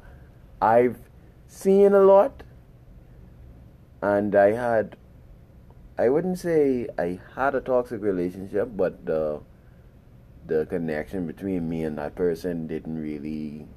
I've 0.61 0.97
seen 1.47 1.93
a 1.93 2.01
lot, 2.01 2.43
and 4.01 4.35
I 4.35 4.51
had, 4.51 4.97
I 5.97 6.09
wouldn't 6.09 6.39
say 6.39 6.89
I 6.97 7.19
had 7.35 7.55
a 7.55 7.61
toxic 7.61 8.01
relationship, 8.01 8.71
but 8.75 9.05
the 9.05 9.39
the 10.47 10.65
connection 10.65 11.27
between 11.27 11.69
me 11.69 11.83
and 11.83 11.97
that 11.97 12.15
person 12.15 12.67
didn't 12.67 13.01
really 13.01 13.67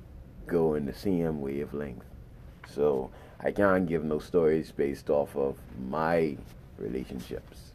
go 0.47 0.75
in 0.75 0.87
the 0.87 0.95
same 0.95 1.41
wavelength. 1.41 2.05
So 2.69 3.11
I 3.41 3.51
can't 3.51 3.87
give 3.87 4.05
no 4.05 4.19
stories 4.19 4.71
based 4.71 5.11
off 5.11 5.37
of 5.37 5.57
my 5.89 6.37
relationships. 6.79 7.73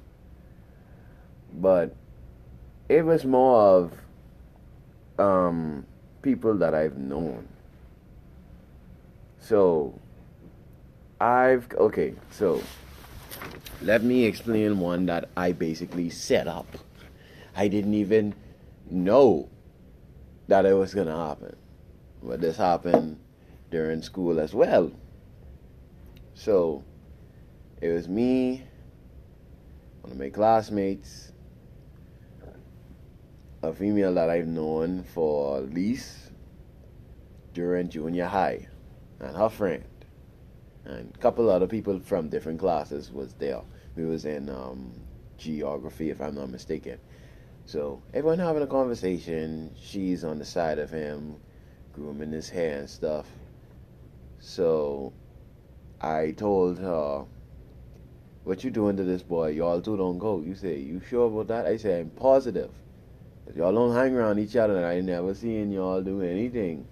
But 1.54 1.96
it 2.90 3.04
was 3.04 3.26
more 3.26 3.62
of 3.62 3.94
um, 5.20 5.86
people 6.22 6.56
that 6.56 6.74
I've 6.74 6.98
known. 6.98 7.48
So 9.40 10.00
I've 11.20 11.68
okay, 11.78 12.14
so 12.32 12.62
let 13.82 14.04
me 14.04 14.26
explain 14.26 14.80
one 14.80 15.06
that 15.06 15.30
I 15.38 15.52
basically 15.52 16.10
set 16.10 16.48
up. 16.48 16.68
I 17.56 17.68
didn't 17.68 17.94
even 17.94 18.36
know 18.90 19.50
that 20.48 20.66
it 20.66 20.74
was 20.74 20.94
going 20.94 21.08
to 21.08 21.16
happen. 21.16 21.56
But 22.22 22.42
this 22.42 22.58
happened 22.58 23.20
during 23.72 24.02
school 24.02 24.40
as 24.40 24.54
well. 24.54 24.92
So 26.34 26.84
it 27.82 27.90
was 27.90 28.08
me, 28.08 28.64
one 30.02 30.12
of 30.12 30.20
my 30.20 30.30
classmates, 30.30 31.32
a 33.64 33.74
female 33.74 34.14
that 34.14 34.30
I've 34.30 34.48
known 34.48 35.04
for 35.04 35.58
at 35.58 35.74
least 35.74 36.32
during 37.54 37.90
junior 37.90 38.26
high, 38.26 38.68
and 39.20 39.36
her 39.36 39.50
friend, 39.50 39.86
and 40.84 41.12
a 41.14 41.18
couple 41.20 41.50
other 41.50 41.68
people 41.68 42.00
from 42.00 42.30
different 42.30 42.60
classes 42.60 43.12
was 43.12 43.34
there. 43.36 43.62
We 43.96 44.06
was 44.06 44.26
in 44.26 44.50
um, 44.50 44.92
geography, 45.38 46.10
if 46.10 46.22
I'm 46.22 46.36
not 46.36 46.50
mistaken. 46.50 47.00
So 47.68 48.02
everyone 48.14 48.40
having 48.40 48.62
a 48.62 48.68
conversation. 48.68 49.72
She's 49.82 50.24
on 50.24 50.38
the 50.38 50.46
side 50.46 50.78
of 50.78 50.92
him, 50.92 51.36
grooming 51.94 52.32
his 52.32 52.48
hair 52.48 52.80
and 52.80 52.90
stuff. 52.90 53.28
So 54.40 55.14
I 56.00 56.32
told 56.32 56.78
her, 56.78 57.26
"What 58.44 58.64
you 58.64 58.70
doing 58.70 58.98
to 58.98 59.04
this 59.04 59.24
boy? 59.24 59.50
Y'all 59.50 59.82
two 59.82 59.98
don't 59.98 60.20
go." 60.20 60.42
You 60.42 60.54
say, 60.54 60.78
"You 60.78 61.00
sure 61.00 61.28
about 61.28 61.48
that?" 61.48 61.66
I 61.66 61.78
say, 61.78 62.02
"I'm 62.02 62.12
positive. 62.12 62.70
Y'all 63.56 63.74
don't 63.74 63.96
hang 63.96 64.16
around 64.16 64.38
each 64.38 64.56
other, 64.56 64.78
and 64.78 64.86
I 64.86 65.02
never 65.02 65.34
seen 65.34 65.72
y'all 65.72 66.04
do 66.04 66.22
anything." 66.22 66.86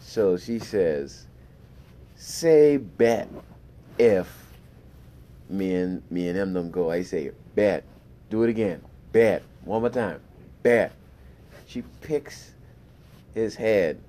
So 0.00 0.38
she 0.38 0.58
says, 0.58 1.26
"Say 2.16 2.78
bet 2.78 3.28
if 3.98 4.54
me 5.50 5.74
and 5.74 6.02
me 6.10 6.28
and 6.28 6.38
him 6.38 6.54
don't 6.54 6.70
go." 6.70 6.90
I 6.90 7.02
say, 7.02 7.32
"Bet. 7.54 7.84
Do 8.30 8.42
it 8.42 8.48
again. 8.48 8.80
Bet." 9.12 9.42
One 9.64 9.82
more 9.82 9.90
time. 9.90 10.20
Bet. 10.62 10.92
She 11.66 11.82
picks 12.00 12.52
his 13.34 13.54
head, 13.54 14.00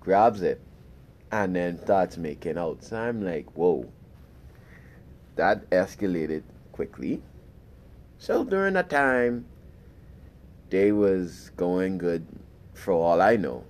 grabs 0.00 0.42
it, 0.42 0.60
and 1.32 1.56
then 1.56 1.80
starts 1.80 2.16
making 2.16 2.58
out. 2.58 2.84
So 2.84 2.96
I'm 2.96 3.24
like, 3.24 3.46
whoa. 3.56 3.90
That 5.36 5.68
escalated 5.70 6.42
quickly. 6.72 7.22
So 8.18 8.44
during 8.44 8.74
that 8.74 8.90
time, 8.90 9.46
they 10.70 10.92
was 10.92 11.50
going 11.56 11.98
good 11.98 12.26
for 12.74 12.92
all 12.92 13.20
I 13.20 13.36
know. 13.36 13.64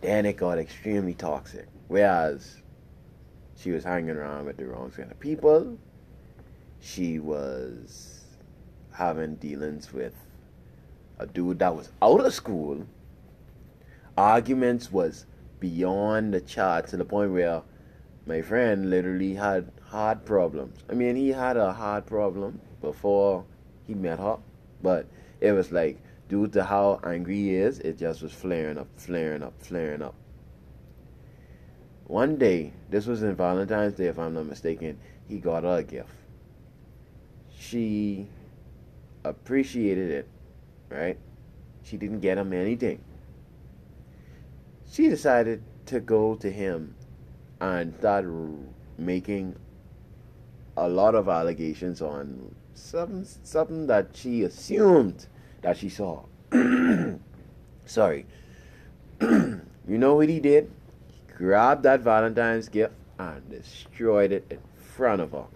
Then 0.00 0.26
it 0.26 0.36
got 0.36 0.58
extremely 0.58 1.14
toxic. 1.14 1.68
Whereas 1.88 2.56
she 3.56 3.70
was 3.70 3.84
hanging 3.84 4.16
around 4.16 4.46
with 4.46 4.56
the 4.56 4.66
wrong 4.66 4.90
kind 4.90 5.10
of 5.10 5.20
people. 5.20 5.78
She 6.80 7.20
was 7.20 8.21
having 8.92 9.36
dealings 9.36 9.92
with 9.92 10.14
a 11.18 11.26
dude 11.26 11.58
that 11.60 11.74
was 11.74 11.90
out 12.00 12.24
of 12.24 12.34
school. 12.34 12.86
Arguments 14.16 14.92
was 14.92 15.26
beyond 15.60 16.34
the 16.34 16.40
chart 16.40 16.88
to 16.88 16.96
the 16.96 17.04
point 17.04 17.32
where 17.32 17.62
my 18.26 18.42
friend 18.42 18.90
literally 18.90 19.34
had 19.34 19.70
heart 19.84 20.24
problems. 20.24 20.78
I 20.90 20.94
mean, 20.94 21.16
he 21.16 21.28
had 21.28 21.56
a 21.56 21.72
heart 21.72 22.06
problem 22.06 22.60
before 22.80 23.44
he 23.86 23.94
met 23.94 24.18
her, 24.18 24.38
but 24.82 25.06
it 25.40 25.52
was 25.52 25.72
like 25.72 25.98
due 26.28 26.48
to 26.48 26.64
how 26.64 27.00
angry 27.04 27.36
he 27.36 27.54
is, 27.56 27.78
it 27.80 27.98
just 27.98 28.22
was 28.22 28.32
flaring 28.32 28.78
up, 28.78 28.88
flaring 28.96 29.42
up, 29.42 29.54
flaring 29.62 30.02
up. 30.02 30.14
One 32.06 32.36
day, 32.36 32.72
this 32.90 33.06
was 33.06 33.22
in 33.22 33.34
Valentine's 33.34 33.94
Day, 33.94 34.06
if 34.06 34.18
I'm 34.18 34.34
not 34.34 34.46
mistaken, 34.46 34.98
he 35.28 35.38
got 35.38 35.62
her 35.62 35.78
a 35.78 35.82
gift. 35.82 36.10
She 37.58 38.26
appreciated 39.24 40.10
it, 40.10 40.28
right? 40.88 41.18
She 41.82 41.96
didn't 41.96 42.20
get 42.20 42.38
him 42.38 42.52
anything. 42.52 43.00
She 44.90 45.08
decided 45.08 45.62
to 45.86 46.00
go 46.00 46.34
to 46.36 46.50
him 46.50 46.94
and 47.60 47.94
start 47.98 48.26
making 48.98 49.56
a 50.76 50.88
lot 50.88 51.14
of 51.14 51.28
allegations 51.28 52.02
on 52.02 52.54
something, 52.74 53.26
something 53.42 53.86
that 53.86 54.08
she 54.14 54.42
assumed 54.42 55.26
that 55.62 55.76
she 55.76 55.88
saw. 55.88 56.24
Sorry. 57.86 58.26
you 59.20 59.60
know 59.86 60.14
what 60.14 60.28
he 60.28 60.40
did? 60.40 60.70
He 61.08 61.20
grabbed 61.34 61.84
that 61.84 62.00
Valentine's 62.00 62.68
gift 62.68 62.94
and 63.18 63.48
destroyed 63.48 64.32
it 64.32 64.46
in 64.50 64.58
front 64.76 65.22
of 65.22 65.32
her 65.32 65.46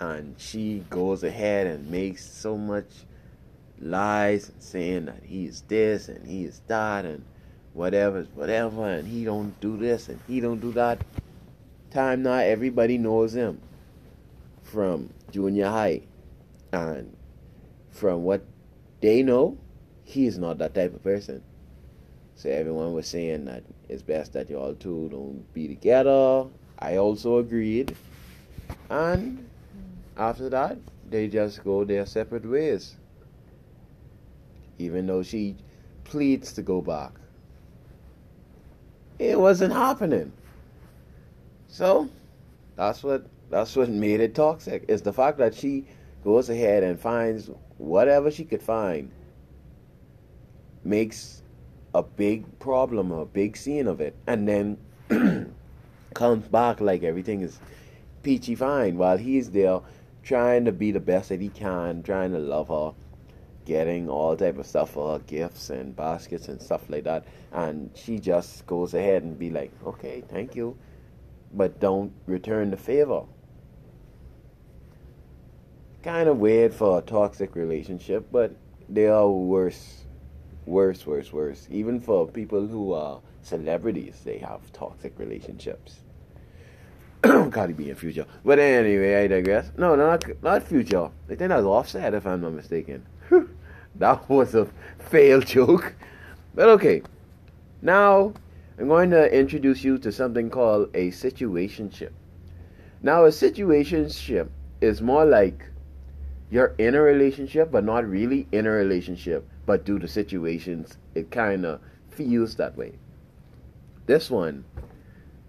and 0.00 0.34
she 0.38 0.84
goes 0.90 1.24
ahead 1.24 1.66
and 1.66 1.90
makes 1.90 2.28
so 2.28 2.56
much 2.56 2.86
lies 3.80 4.50
saying 4.58 5.06
that 5.06 5.22
he 5.24 5.46
is 5.46 5.62
this 5.62 6.08
and 6.08 6.26
he 6.26 6.44
is 6.44 6.60
that 6.66 7.04
and 7.04 7.24
whatever 7.72 8.22
whatever 8.34 8.88
and 8.88 9.06
he 9.06 9.24
don't 9.24 9.58
do 9.60 9.76
this 9.76 10.08
and 10.08 10.20
he 10.26 10.40
don't 10.40 10.60
do 10.60 10.72
that. 10.72 11.00
Time 11.90 12.22
now 12.22 12.34
everybody 12.34 12.98
knows 12.98 13.34
him 13.34 13.60
from 14.62 15.10
junior 15.30 15.68
high 15.68 16.02
and 16.72 17.16
from 17.90 18.24
what 18.24 18.42
they 19.00 19.22
know 19.22 19.56
he 20.04 20.26
is 20.26 20.38
not 20.38 20.58
that 20.58 20.74
type 20.74 20.94
of 20.94 21.02
person. 21.02 21.42
So 22.34 22.48
everyone 22.48 22.92
was 22.92 23.06
saying 23.08 23.46
that 23.46 23.64
it's 23.88 24.02
best 24.02 24.32
that 24.34 24.48
y'all 24.48 24.74
two 24.74 25.08
don't 25.10 25.52
be 25.54 25.66
together. 25.66 26.46
I 26.78 26.96
also 26.96 27.38
agreed. 27.38 27.96
And 28.88 29.47
after 30.18 30.48
that, 30.50 30.76
they 31.08 31.28
just 31.28 31.64
go 31.64 31.84
their 31.84 32.04
separate 32.04 32.44
ways. 32.44 32.96
Even 34.78 35.06
though 35.06 35.22
she 35.22 35.56
pleads 36.04 36.52
to 36.54 36.62
go 36.62 36.80
back. 36.80 37.12
It 39.18 39.38
wasn't 39.38 39.72
happening. 39.72 40.32
So 41.68 42.08
that's 42.76 43.02
what 43.02 43.26
that's 43.50 43.74
what 43.76 43.88
made 43.88 44.20
it 44.20 44.34
toxic. 44.34 44.84
Is 44.88 45.02
the 45.02 45.12
fact 45.12 45.38
that 45.38 45.54
she 45.54 45.86
goes 46.24 46.50
ahead 46.50 46.82
and 46.82 46.98
finds 46.98 47.50
whatever 47.78 48.30
she 48.30 48.44
could 48.44 48.62
find 48.62 49.10
makes 50.84 51.42
a 51.94 52.02
big 52.02 52.58
problem, 52.58 53.10
a 53.12 53.24
big 53.24 53.56
scene 53.56 53.86
of 53.86 54.00
it, 54.00 54.14
and 54.26 54.48
then 54.48 54.78
comes 56.14 56.46
back 56.48 56.80
like 56.80 57.02
everything 57.02 57.40
is 57.42 57.58
peachy 58.22 58.54
fine 58.54 58.98
while 58.98 59.16
he's 59.16 59.50
there 59.50 59.80
trying 60.28 60.66
to 60.66 60.72
be 60.72 60.90
the 60.90 61.00
best 61.00 61.30
that 61.30 61.40
he 61.40 61.48
can, 61.48 62.02
trying 62.02 62.30
to 62.30 62.38
love 62.38 62.68
her, 62.68 62.92
getting 63.64 64.10
all 64.10 64.36
type 64.36 64.58
of 64.58 64.66
stuff 64.66 64.90
for 64.90 65.14
her, 65.14 65.24
gifts 65.24 65.70
and 65.70 65.96
baskets 65.96 66.48
and 66.48 66.60
stuff 66.60 66.90
like 66.90 67.04
that, 67.04 67.24
and 67.50 67.90
she 67.94 68.18
just 68.18 68.66
goes 68.66 68.92
ahead 68.92 69.22
and 69.22 69.38
be 69.38 69.48
like, 69.48 69.72
okay, 69.86 70.22
thank 70.28 70.54
you, 70.54 70.76
but 71.54 71.80
don't 71.80 72.12
return 72.26 72.70
the 72.70 72.76
favor. 72.76 73.22
Kind 76.02 76.28
of 76.28 76.36
weird 76.36 76.74
for 76.74 76.98
a 76.98 77.00
toxic 77.00 77.56
relationship, 77.56 78.26
but 78.30 78.54
they 78.86 79.06
are 79.06 79.30
worse 79.30 80.04
worse, 80.66 81.06
worse, 81.06 81.32
worse. 81.32 81.66
Even 81.70 81.98
for 81.98 82.28
people 82.28 82.66
who 82.66 82.92
are 82.92 83.22
celebrities, 83.40 84.20
they 84.26 84.36
have 84.36 84.70
toxic 84.72 85.18
relationships. 85.18 86.00
Cardi 87.50 87.72
B 87.72 87.90
and 87.90 87.98
Future. 87.98 88.26
But 88.44 88.58
anyway, 88.58 89.24
I 89.24 89.26
digress. 89.26 89.70
No, 89.76 89.94
not 89.96 90.24
not 90.42 90.62
Future. 90.62 91.10
I 91.26 91.34
think 91.34 91.48
that 91.48 91.56
was 91.56 91.66
Offset, 91.66 92.14
if 92.14 92.26
I'm 92.26 92.40
not 92.40 92.52
mistaken. 92.52 93.04
that 93.96 94.28
was 94.28 94.54
a 94.54 94.68
failed 94.98 95.46
joke. 95.46 95.94
But 96.54 96.68
okay. 96.70 97.02
Now, 97.82 98.34
I'm 98.78 98.88
going 98.88 99.10
to 99.10 99.32
introduce 99.32 99.84
you 99.84 99.98
to 99.98 100.12
something 100.12 100.50
called 100.50 100.90
a 100.94 101.10
situationship. 101.10 102.10
Now, 103.02 103.24
a 103.24 103.28
situationship 103.28 104.48
is 104.80 105.00
more 105.00 105.24
like 105.24 105.64
you're 106.50 106.74
in 106.78 106.94
a 106.94 107.00
relationship, 107.00 107.70
but 107.70 107.84
not 107.84 108.08
really 108.08 108.48
in 108.52 108.66
a 108.66 108.70
relationship 108.70 109.48
but 109.68 109.84
due 109.84 109.98
to 109.98 110.08
situations, 110.08 110.96
it 111.14 111.30
kind 111.30 111.66
of 111.66 111.78
feels 112.08 112.56
that 112.56 112.74
way. 112.74 112.94
This 114.06 114.30
one 114.30 114.64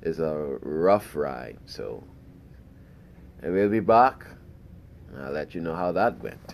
is 0.02 0.20
a 0.20 0.58
rough 0.62 1.16
ride, 1.16 1.58
so 1.66 2.04
I 3.44 3.50
will 3.50 3.70
be 3.70 3.80
back. 3.80 4.26
And 5.10 5.24
I'll 5.24 5.32
let 5.32 5.56
you 5.56 5.62
know 5.62 5.76
how 5.76 5.92
that 5.92 6.22
went. 6.22 6.54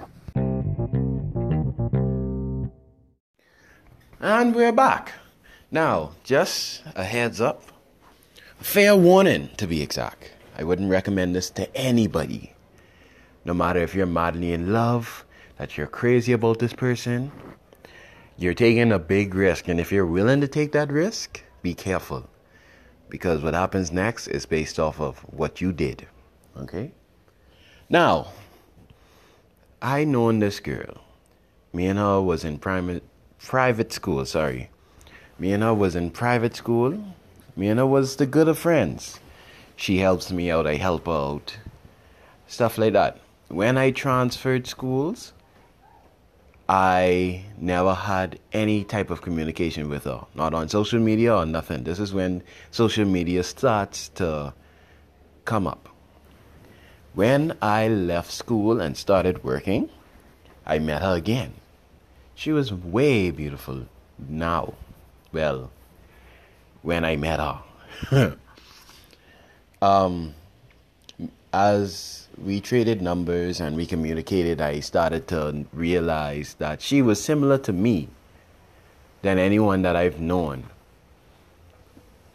And 4.19 4.55
we're 4.55 4.71
back. 4.71 5.13
Now, 5.71 6.11
just 6.23 6.83
a 6.95 7.03
heads 7.03 7.41
up, 7.41 7.63
a 8.59 8.63
fair 8.63 8.95
warning 8.95 9.49
to 9.57 9.67
be 9.67 9.81
exact. 9.81 10.31
I 10.57 10.63
wouldn't 10.63 10.89
recommend 10.89 11.35
this 11.35 11.49
to 11.51 11.75
anybody. 11.75 12.53
No 13.43 13.53
matter 13.53 13.81
if 13.81 13.93
you're 13.93 14.05
madly 14.05 14.53
in 14.53 14.71
love, 14.71 15.25
that 15.57 15.77
you're 15.77 15.87
crazy 15.87 16.31
about 16.31 16.59
this 16.59 16.73
person, 16.73 17.31
you're 18.37 18.53
taking 18.53 18.91
a 18.91 18.99
big 18.99 19.35
risk. 19.35 19.67
And 19.67 19.79
if 19.79 19.91
you're 19.91 20.05
willing 20.05 20.41
to 20.41 20.47
take 20.47 20.71
that 20.71 20.91
risk, 20.91 21.41
be 21.61 21.73
careful. 21.73 22.29
Because 23.15 23.41
what 23.41 23.53
happens 23.53 23.93
next 23.93 24.27
is 24.27 24.45
based 24.45 24.77
off 24.77 24.99
of 24.99 25.19
what 25.19 25.61
you 25.61 25.71
did. 25.71 26.05
Okay? 26.57 26.91
Now, 27.89 28.33
I 29.81 30.03
known 30.03 30.39
this 30.39 30.59
girl. 30.59 30.97
Me 31.71 31.85
and 31.85 31.97
her 31.97 32.21
was 32.21 32.43
in 32.43 32.59
private 32.59 33.03
private 33.39 33.93
school, 33.93 34.25
sorry. 34.25 34.69
Me 35.39 35.53
and 35.53 35.63
her 35.63 35.73
was 35.73 35.95
in 35.95 36.11
private 36.11 36.57
school. 36.57 36.91
Me 37.55 37.69
and 37.69 37.79
her 37.79 37.87
was 37.87 38.17
the 38.17 38.25
good 38.25 38.49
of 38.49 38.57
friends. 38.57 39.21
She 39.77 39.99
helps 39.99 40.29
me 40.29 40.51
out, 40.51 40.67
I 40.67 40.75
help 40.75 41.05
her 41.05 41.13
out. 41.13 41.55
Stuff 42.47 42.77
like 42.77 42.91
that. 42.91 43.21
When 43.47 43.77
I 43.77 43.91
transferred 43.91 44.67
schools, 44.67 45.31
I 46.67 47.45
never 47.59 47.93
had 47.93 48.39
any 48.51 48.83
type 48.83 49.11
of 49.11 49.21
communication 49.21 49.87
with 49.87 50.05
her, 50.05 50.25
not 50.33 50.53
on 50.53 50.67
social 50.67 50.99
media 50.99 51.35
or 51.35 51.45
nothing. 51.45 51.83
This 51.83 51.99
is 51.99 52.13
when 52.13 52.41
social 52.71 53.05
media 53.05 53.43
starts 53.43 54.09
to 54.15 54.53
come 55.45 55.67
up. 55.67 55.89
When 57.13 57.55
I 57.61 57.87
left 57.87 58.31
school 58.31 58.81
and 58.81 58.97
started 58.97 59.43
working, 59.43 59.89
I 60.65 60.79
met 60.79 61.01
her 61.03 61.15
again. 61.15 61.53
She 62.33 62.51
was 62.51 62.73
way 62.73 63.29
beautiful 63.31 63.85
now. 64.17 64.73
Well, 65.31 65.71
when 66.81 67.05
I 67.05 67.15
met 67.15 67.39
her. 67.39 68.37
um, 69.81 70.33
as 71.53 72.24
we 72.43 72.59
traded 72.61 73.01
numbers 73.01 73.59
and 73.59 73.75
we 73.75 73.85
communicated, 73.85 74.61
I 74.61 74.79
started 74.79 75.27
to 75.29 75.65
realize 75.73 76.55
that 76.55 76.81
she 76.81 77.01
was 77.01 77.23
similar 77.23 77.57
to 77.59 77.73
me 77.73 78.09
than 79.21 79.37
anyone 79.37 79.81
that 79.83 79.95
I've 79.95 80.19
known. 80.19 80.65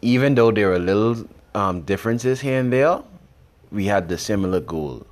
Even 0.01 0.35
though 0.35 0.51
there 0.51 0.71
are 0.71 0.79
little 0.79 1.27
um, 1.53 1.81
differences 1.81 2.41
here 2.41 2.59
and 2.59 2.73
there, 2.73 3.01
we 3.71 3.85
had 3.85 4.09
the 4.09 4.17
similar 4.17 4.59
goal. 4.59 5.05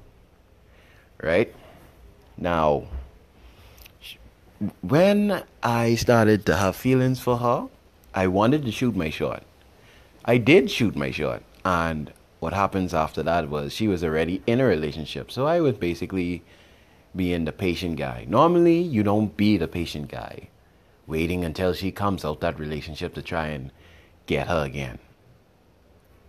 Right? 1.22 1.54
Now, 2.38 2.88
when 4.82 5.44
I 5.64 5.96
started 5.96 6.46
to 6.48 6.56
have 6.56 6.76
feelings 6.76 7.20
for 7.20 7.38
her, 7.38 7.68
I 8.14 8.28
wanted 8.28 8.66
to 8.66 8.72
shoot 8.72 8.96
my 8.96 9.10
shot. 9.10 9.44
I 10.26 10.38
did 10.38 10.70
shoot 10.70 10.96
my 10.96 11.12
shot, 11.12 11.44
and 11.64 12.12
what 12.40 12.54
happens 12.54 12.94
after 12.94 13.22
that 13.24 13.50
was 13.50 13.74
she 13.74 13.88
was 13.88 14.04
already 14.04 14.42
in 14.48 14.60
a 14.60 14.66
relationship. 14.66 15.32
So 15.32 15.46
I 15.46 15.60
was 15.60 15.76
basically 15.76 16.44
being 17.16 17.46
the 17.46 17.52
patient 17.52 17.98
guy. 17.98 18.26
Normally, 18.28 18.80
you 18.80 19.04
don't 19.04 19.36
be 19.36 19.58
the 19.58 19.68
patient 19.68 20.10
guy, 20.10 20.50
waiting 21.08 21.44
until 21.44 21.74
she 21.74 21.92
comes 21.92 22.24
out 22.24 22.40
that 22.42 22.60
relationship 22.60 23.14
to 23.16 23.22
try 23.22 23.48
and 23.48 23.72
get 24.26 24.48
her 24.48 24.64
again. 24.64 25.00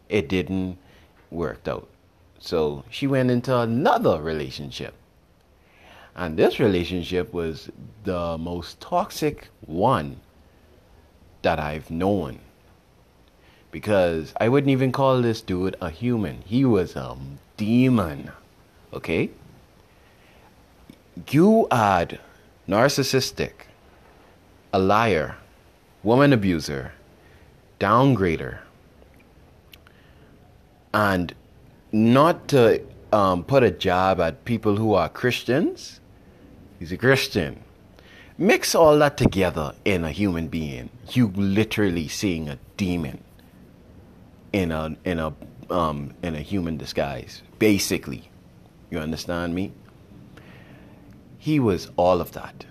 It 0.09 0.29
didn't 0.29 0.79
work 1.31 1.69
out. 1.69 1.89
So 2.41 2.85
she 2.91 3.07
went 3.07 3.31
into 3.31 3.57
another 3.57 4.21
relationship. 4.21 4.95
And 6.17 6.37
this 6.37 6.59
relationship 6.59 7.33
was 7.33 7.71
the 8.05 8.37
most 8.37 8.81
toxic 8.81 9.49
one 9.61 10.21
that 11.43 11.61
I've 11.61 11.91
known 11.91 12.41
because 13.71 14.33
I 14.41 14.49
wouldn't 14.49 14.71
even 14.71 14.93
call 14.93 15.23
this 15.23 15.41
dude 15.41 15.77
a 15.81 15.91
human. 15.91 16.43
He 16.45 16.65
was 16.65 16.97
a 16.97 17.17
demon. 17.57 18.31
Okay? 18.93 19.31
You 21.31 21.69
add 21.71 22.19
narcissistic, 22.69 23.53
a 24.73 24.79
liar, 24.79 25.37
woman 26.03 26.33
abuser, 26.33 26.93
downgrader, 27.79 28.59
and 30.93 31.35
not 31.93 32.49
to 32.49 32.83
um, 33.13 33.45
put 33.45 33.63
a 33.63 33.71
jab 33.71 34.21
at 34.21 34.45
people 34.45 34.77
who 34.77 34.95
are 34.95 35.09
Christians. 35.09 36.01
He's 36.79 36.93
a 36.93 36.97
Christian. 36.97 37.63
Mix 38.39 38.75
all 38.75 38.99
that 38.99 39.17
together 39.17 39.75
in 39.85 40.05
a 40.05 40.11
human 40.11 40.49
being. 40.49 40.89
You 41.13 41.29
literally 41.37 42.09
seeing 42.09 42.49
a 42.49 42.59
demon 42.77 43.23
in 44.53 44.73
a 44.73 44.97
in 45.05 45.19
a 45.19 45.33
um, 45.71 46.15
in 46.23 46.35
a 46.35 46.41
human 46.41 46.77
disguise. 46.77 47.43
Basically, 47.59 48.31
you 48.91 48.99
understand 48.99 49.55
me? 49.55 49.73
He 51.39 51.59
was 51.59 51.91
all 51.97 52.21
of 52.21 52.33
that, 52.33 52.67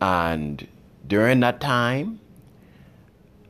and 0.00 0.66
during 1.06 1.40
that 1.40 1.60
time, 1.60 2.20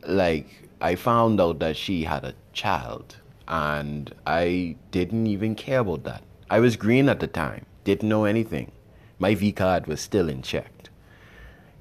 like 0.07 0.47
I 0.81 0.95
found 0.95 1.39
out 1.39 1.59
that 1.59 1.77
she 1.77 2.03
had 2.03 2.23
a 2.23 2.33
child, 2.53 3.17
and 3.47 4.13
I 4.25 4.75
didn't 4.91 5.27
even 5.27 5.55
care 5.55 5.79
about 5.79 6.03
that. 6.03 6.23
I 6.49 6.59
was 6.59 6.75
green 6.75 7.09
at 7.09 7.19
the 7.19 7.27
time, 7.27 7.65
didn't 7.83 8.09
know 8.09 8.25
anything. 8.25 8.71
My 9.19 9.35
V 9.35 9.51
card 9.51 9.87
was 9.87 10.01
still 10.01 10.29
in 10.29 10.41
check. 10.41 10.71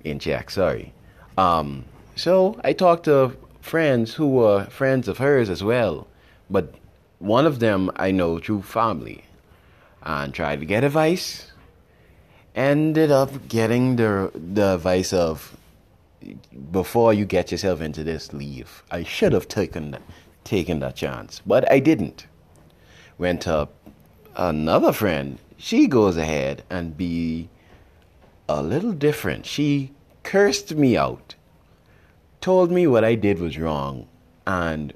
In 0.04 0.18
check, 0.18 0.50
sorry. 0.50 0.92
Um, 1.38 1.84
so 2.16 2.60
I 2.62 2.72
talked 2.72 3.04
to 3.04 3.36
friends 3.62 4.14
who 4.14 4.28
were 4.28 4.64
friends 4.66 5.08
of 5.08 5.18
hers 5.18 5.48
as 5.48 5.62
well, 5.64 6.06
but 6.50 6.74
one 7.18 7.46
of 7.46 7.60
them 7.60 7.90
I 7.96 8.10
know 8.10 8.38
through 8.38 8.62
family 8.62 9.24
and 10.02 10.34
tried 10.34 10.60
to 10.60 10.66
get 10.66 10.84
advice. 10.84 11.52
Ended 12.54 13.10
up 13.10 13.48
getting 13.48 13.96
the 13.96 14.30
the 14.34 14.74
advice 14.74 15.12
of 15.14 15.56
before 16.70 17.14
you 17.14 17.24
get 17.24 17.50
yourself 17.50 17.80
into 17.80 18.04
this, 18.04 18.32
leave. 18.34 18.82
I 18.90 19.04
should 19.04 19.32
have 19.32 19.48
taken 19.48 19.96
taken 20.44 20.80
that 20.80 20.96
chance, 20.96 21.40
but 21.46 21.70
I 21.70 21.78
didn't. 21.78 22.26
Went 23.16 23.48
up 23.48 23.72
another 24.36 24.92
friend, 24.92 25.38
she 25.56 25.86
goes 25.86 26.16
ahead 26.16 26.64
and 26.68 26.96
be 26.96 27.48
a 28.48 28.62
little 28.62 28.92
different. 28.92 29.46
She 29.46 29.92
cursed 30.24 30.74
me 30.74 30.96
out, 30.96 31.36
told 32.42 32.70
me 32.70 32.86
what 32.86 33.04
I 33.04 33.14
did 33.14 33.38
was 33.38 33.56
wrong, 33.56 34.06
and 34.46 34.92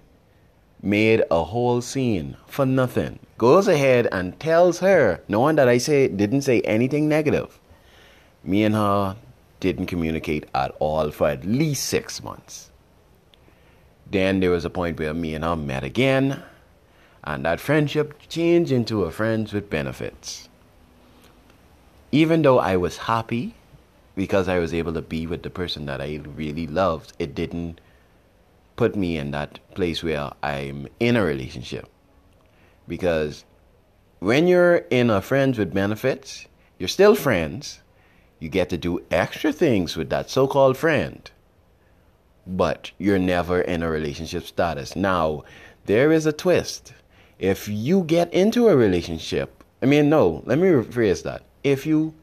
made 0.82 1.24
a 1.30 1.44
whole 1.44 1.80
scene 1.80 2.36
for 2.46 2.66
nothing. 2.66 3.18
Goes 3.38 3.68
ahead 3.68 4.08
and 4.12 4.38
tells 4.38 4.80
her, 4.80 5.20
knowing 5.28 5.56
that 5.56 5.68
I 5.68 5.78
say 5.78 6.08
didn't 6.08 6.42
say 6.42 6.60
anything 6.62 7.08
negative. 7.08 7.58
Me 8.44 8.64
and 8.64 8.74
her 8.74 9.16
didn't 9.60 9.86
communicate 9.86 10.46
at 10.54 10.74
all 10.78 11.10
for 11.10 11.28
at 11.28 11.44
least 11.44 11.86
six 11.86 12.22
months. 12.22 12.70
Then 14.10 14.40
there 14.40 14.50
was 14.50 14.64
a 14.64 14.70
point 14.70 14.98
where 14.98 15.14
me 15.14 15.34
and 15.34 15.44
her 15.44 15.56
met 15.56 15.84
again, 15.84 16.42
and 17.24 17.44
that 17.44 17.60
friendship 17.60 18.20
changed 18.28 18.70
into 18.70 19.04
a 19.04 19.10
friends 19.10 19.52
with 19.52 19.70
benefits. 19.70 20.48
Even 22.12 22.42
though 22.42 22.58
I 22.58 22.76
was 22.76 22.96
happy 22.98 23.54
because 24.16 24.48
I 24.48 24.58
was 24.58 24.74
able 24.74 24.94
to 24.94 25.02
be 25.02 25.26
with 25.26 25.42
the 25.42 25.50
person 25.50 25.86
that 25.86 26.00
I 26.00 26.20
really 26.34 26.66
loved, 26.66 27.12
it 27.18 27.34
didn't 27.34 27.80
put 28.74 28.96
me 28.96 29.16
in 29.16 29.30
that 29.30 29.60
place 29.74 30.02
where 30.02 30.32
I'm 30.42 30.88
in 30.98 31.16
a 31.16 31.22
relationship. 31.22 31.88
Because 32.88 33.44
when 34.18 34.48
you're 34.48 34.76
in 34.90 35.10
a 35.10 35.20
friends 35.20 35.58
with 35.58 35.74
benefits, 35.74 36.46
you're 36.78 36.88
still 36.88 37.14
friends. 37.14 37.80
You 38.40 38.48
get 38.48 38.70
to 38.70 38.78
do 38.78 39.04
extra 39.10 39.52
things 39.52 39.96
with 39.96 40.08
that 40.10 40.30
so 40.30 40.46
called 40.46 40.76
friend. 40.76 41.30
But 42.46 42.92
you're 42.98 43.18
never 43.18 43.60
in 43.60 43.82
a 43.82 43.90
relationship 43.90 44.44
status. 44.44 44.96
Now, 44.96 45.44
there 45.84 46.10
is 46.10 46.26
a 46.26 46.32
twist. 46.32 46.94
If 47.38 47.68
you 47.68 48.02
get 48.02 48.32
into 48.32 48.68
a 48.68 48.76
relationship, 48.76 49.62
I 49.82 49.86
mean, 49.86 50.08
no, 50.08 50.42
let 50.46 50.58
me 50.58 50.68
rephrase 50.68 51.22
that. 51.24 51.42
If 51.62 51.84
you 51.84 52.14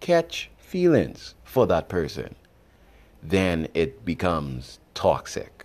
catch 0.00 0.50
feelings 0.68 1.34
for 1.44 1.66
that 1.66 1.88
person, 1.88 2.34
then 3.22 3.68
it 3.72 4.04
becomes 4.04 4.78
toxic. 4.94 5.64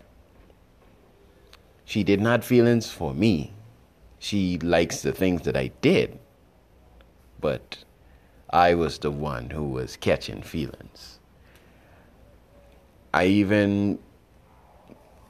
She 1.83 2.03
did 2.03 2.21
not 2.21 2.39
have 2.39 2.45
feelings 2.45 2.89
for 2.89 3.13
me. 3.13 3.53
She 4.17 4.57
likes 4.59 5.01
the 5.01 5.11
things 5.11 5.41
that 5.41 5.57
I 5.57 5.71
did. 5.81 6.17
But 7.41 7.83
I 8.49 8.75
was 8.75 8.97
the 8.97 9.11
one 9.11 9.49
who 9.49 9.65
was 9.67 9.97
catching 9.97 10.41
feelings. 10.41 11.19
I 13.13 13.25
even 13.25 13.99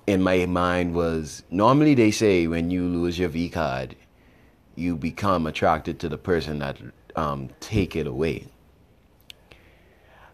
in 0.05 0.21
my 0.21 0.45
mind 0.45 0.93
was 0.93 1.43
normally 1.49 1.95
they 1.95 2.11
say 2.11 2.45
when 2.45 2.69
you 2.69 2.85
lose 2.87 3.17
your 3.17 3.29
V 3.29 3.49
card, 3.49 3.95
you 4.75 4.95
become 4.95 5.47
attracted 5.47 5.99
to 5.99 6.09
the 6.09 6.17
person 6.17 6.59
that 6.59 6.77
um, 7.15 7.49
take 7.59 7.95
it 7.95 8.05
away. 8.05 8.47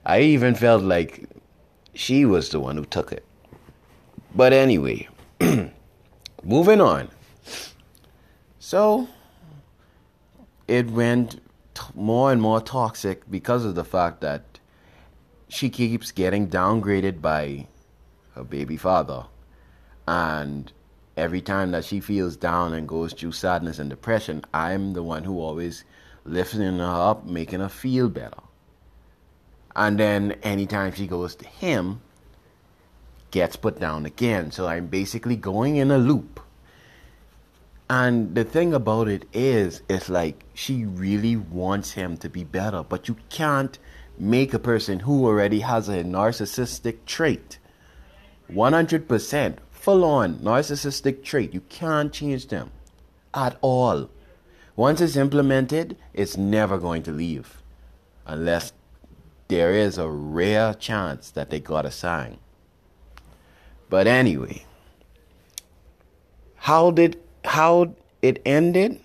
I 0.10 0.22
even 0.22 0.56
felt 0.56 0.84
like 0.84 1.30
she 1.94 2.26
was 2.26 2.50
the 2.50 2.60
one 2.60 2.78
who 2.78 2.86
took 2.86 3.12
it. 3.12 3.26
But 4.36 4.54
anyway, 4.54 5.08
Moving 6.44 6.80
on. 6.80 7.10
So 8.60 9.10
it 10.68 10.90
went 10.90 11.42
more 11.94 12.32
and 12.32 12.42
more 12.42 12.62
toxic 12.62 13.30
because 13.30 13.66
of 13.66 13.76
the 13.76 13.84
fact 13.84 14.22
that 14.22 14.60
she 15.50 15.70
keeps 15.70 16.12
getting 16.12 16.48
downgraded 16.48 17.22
by 17.22 17.68
her 18.36 18.44
baby 18.44 18.78
father. 18.78 19.26
And 20.08 20.72
every 21.18 21.42
time 21.42 21.72
that 21.72 21.84
she 21.84 22.00
feels 22.00 22.38
down 22.38 22.74
and 22.74 22.88
goes 22.88 23.14
through 23.14 23.34
sadness 23.34 23.80
and 23.80 23.90
depression, 23.90 24.46
I'm 24.54 24.94
the 24.94 25.04
one 25.04 25.24
who 25.26 25.40
always 25.40 25.84
lifting 26.24 26.80
her 26.80 26.86
up, 26.86 27.26
making 27.26 27.60
her 27.60 27.70
feel 27.70 28.08
better. 28.08 28.42
And 29.76 30.00
then 30.00 30.34
anytime 30.44 30.94
she 30.94 31.08
goes 31.08 31.36
to 31.36 31.48
him, 31.48 32.02
gets 33.32 33.56
put 33.56 33.80
down 33.80 34.06
again. 34.06 34.52
So 34.52 34.68
I'm 34.68 34.88
basically 34.88 35.36
going 35.36 35.78
in 35.78 35.92
a 35.92 35.98
loop. 35.98 36.40
And 37.90 38.36
the 38.36 38.44
thing 38.44 38.74
about 38.74 39.08
it 39.08 39.26
is, 39.34 39.82
it's 39.90 40.10
like 40.10 40.44
she 40.54 40.86
really 40.86 41.36
wants 41.36 41.92
him 41.92 42.18
to 42.18 42.30
be 42.30 42.44
better, 42.44 42.84
but 42.84 43.08
you 43.08 43.18
can't 43.30 43.80
make 44.18 44.54
a 44.54 44.60
person 44.60 45.00
who 45.00 45.26
already 45.26 45.62
has 45.62 45.90
a 45.90 46.04
narcissistic 46.04 47.06
trait 47.06 47.58
100% 48.52 49.58
full 49.72 50.04
on 50.04 50.36
narcissistic 50.40 51.24
trait. 51.24 51.54
You 51.54 51.62
can't 51.62 52.12
change 52.12 52.48
them 52.48 52.72
at 53.34 53.58
all. 53.62 54.10
Once 54.76 55.02
it's 55.02 55.16
implemented, 55.16 55.98
it's 56.14 56.38
never 56.38 56.78
going 56.78 57.04
to 57.04 57.12
leave 57.12 57.62
unless 58.26 58.74
there 59.50 59.74
is 59.74 59.98
a 59.98 60.08
rare 60.08 60.74
chance 60.76 61.32
that 61.32 61.50
they 61.50 61.60
got 61.60 61.86
a 61.86 61.92
sign. 61.92 62.38
But 63.90 64.06
anyway, 64.06 64.64
how 66.56 66.92
did 66.92 67.20
how 67.44 67.96
it 68.22 68.42
ended? 68.46 69.00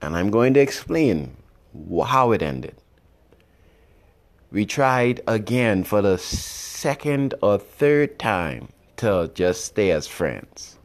And 0.00 0.14
I'm 0.14 0.30
going 0.30 0.54
to 0.54 0.60
explain 0.60 1.36
how 2.06 2.32
it 2.32 2.42
ended. 2.42 2.76
We 4.52 4.66
tried 4.66 5.22
again 5.26 5.84
for 5.84 6.02
the 6.02 6.18
second 6.18 7.34
or 7.42 7.58
third 7.58 8.18
time 8.18 8.68
to 8.98 9.30
just 9.34 9.64
stay 9.64 9.90
as 9.90 10.06
friends. 10.06 10.78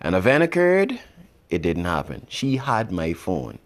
An 0.00 0.14
event 0.14 0.44
occurred, 0.44 1.00
it 1.50 1.62
didn't 1.62 1.84
happen. 1.84 2.26
She 2.28 2.56
had 2.56 2.90
my 2.92 3.12
phone. 3.12 3.58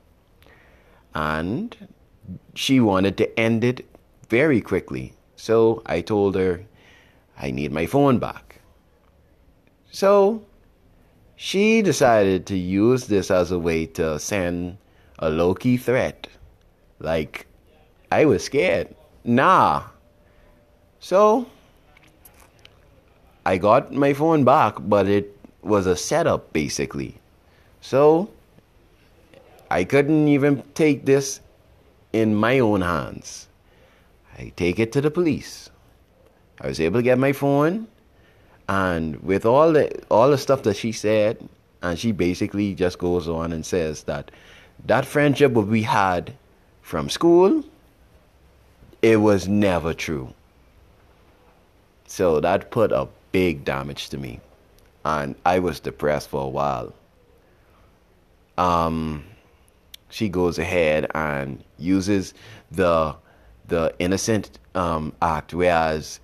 And 1.15 1.89
she 2.55 2.81
wanted 2.81 3.17
to 3.19 3.39
end 3.39 3.63
it 3.63 3.87
very 4.29 4.61
quickly. 4.61 5.15
So 5.37 5.83
I 5.87 6.01
told 6.01 6.35
her, 6.37 6.65
I 7.39 7.51
need 7.51 7.73
my 7.73 7.87
phone 7.87 8.19
back. 8.19 8.61
So 9.91 10.43
she 11.37 11.83
decided 11.83 12.47
to 12.47 12.57
use 12.57 13.07
this 13.07 13.31
as 13.31 13.51
a 13.51 13.59
way 13.59 13.87
to 13.87 14.19
send 14.19 14.79
a 15.19 15.31
low 15.31 15.55
key 15.55 15.77
threat. 15.77 16.29
Like, 16.99 17.47
I 18.11 18.25
was 18.25 18.45
scared. 18.45 18.95
Nah. 19.25 19.85
So 21.01 21.47
I 23.45 23.59
got 23.59 23.93
my 23.93 24.15
phone 24.15 24.45
back, 24.45 24.77
but 24.81 25.09
it 25.09 25.37
was 25.63 25.87
a 25.87 25.97
setup 25.97 26.53
basically. 26.53 27.19
So 27.81 28.31
I 29.71 29.85
couldn't 29.85 30.29
even 30.29 30.63
take 30.75 31.05
this 31.05 31.41
in 32.13 32.35
my 32.35 32.61
own 32.61 32.81
hands. 32.81 33.49
I 34.39 34.53
take 34.57 34.79
it 34.79 34.93
to 34.93 35.01
the 35.01 35.11
police. 35.11 35.71
I 36.61 36.69
was 36.69 36.81
able 36.81 36.99
to 36.99 37.03
get 37.03 37.19
my 37.19 37.33
phone 37.33 37.89
and 38.69 39.23
with 39.23 39.45
all 39.45 39.73
the 39.73 40.03
all 40.11 40.31
the 40.31 40.39
stuff 40.39 40.63
that 40.63 40.77
she 40.77 40.93
said, 40.93 41.49
and 41.83 41.99
she 41.99 42.13
basically 42.13 42.75
just 42.75 42.99
goes 42.99 43.29
on 43.29 43.53
and 43.53 43.65
says 43.65 44.05
that 44.05 44.31
that 44.87 45.05
friendship 45.05 45.55
that 45.55 45.61
we 45.61 45.83
had 45.83 46.33
from 46.83 47.11
school, 47.11 47.63
it 49.03 49.17
was 49.17 49.49
never 49.49 49.93
true. 49.93 50.33
So 52.07 52.41
that 52.41 52.71
put 52.71 52.93
a 52.93 53.09
big 53.33 53.65
damage 53.65 54.09
to 54.11 54.19
me, 54.19 54.41
and 55.05 55.35
I 55.45 55.59
was 55.59 55.81
depressed 55.81 56.29
for 56.29 56.43
a 56.43 56.49
while. 56.49 56.95
Um, 58.57 59.25
she 60.11 60.29
goes 60.29 60.59
ahead 60.59 61.11
and 61.15 61.63
uses 61.77 62.35
the 62.71 63.15
the 63.69 63.95
innocent 63.99 64.59
um, 64.75 65.13
act, 65.23 65.55
whereas 65.55 66.21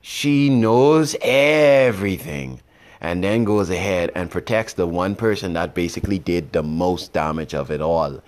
she 0.00 0.50
knows 0.50 1.16
everything 1.22 2.60
and 3.00 3.22
then 3.22 3.44
goes 3.44 3.70
ahead 3.70 4.10
and 4.14 4.30
protects 4.30 4.74
the 4.74 4.86
one 4.86 5.14
person 5.14 5.52
that 5.52 5.74
basically 5.74 6.18
did 6.18 6.52
the 6.52 6.62
most 6.62 7.12
damage 7.12 7.54
of 7.54 7.70
it 7.70 7.80
all 7.80 8.22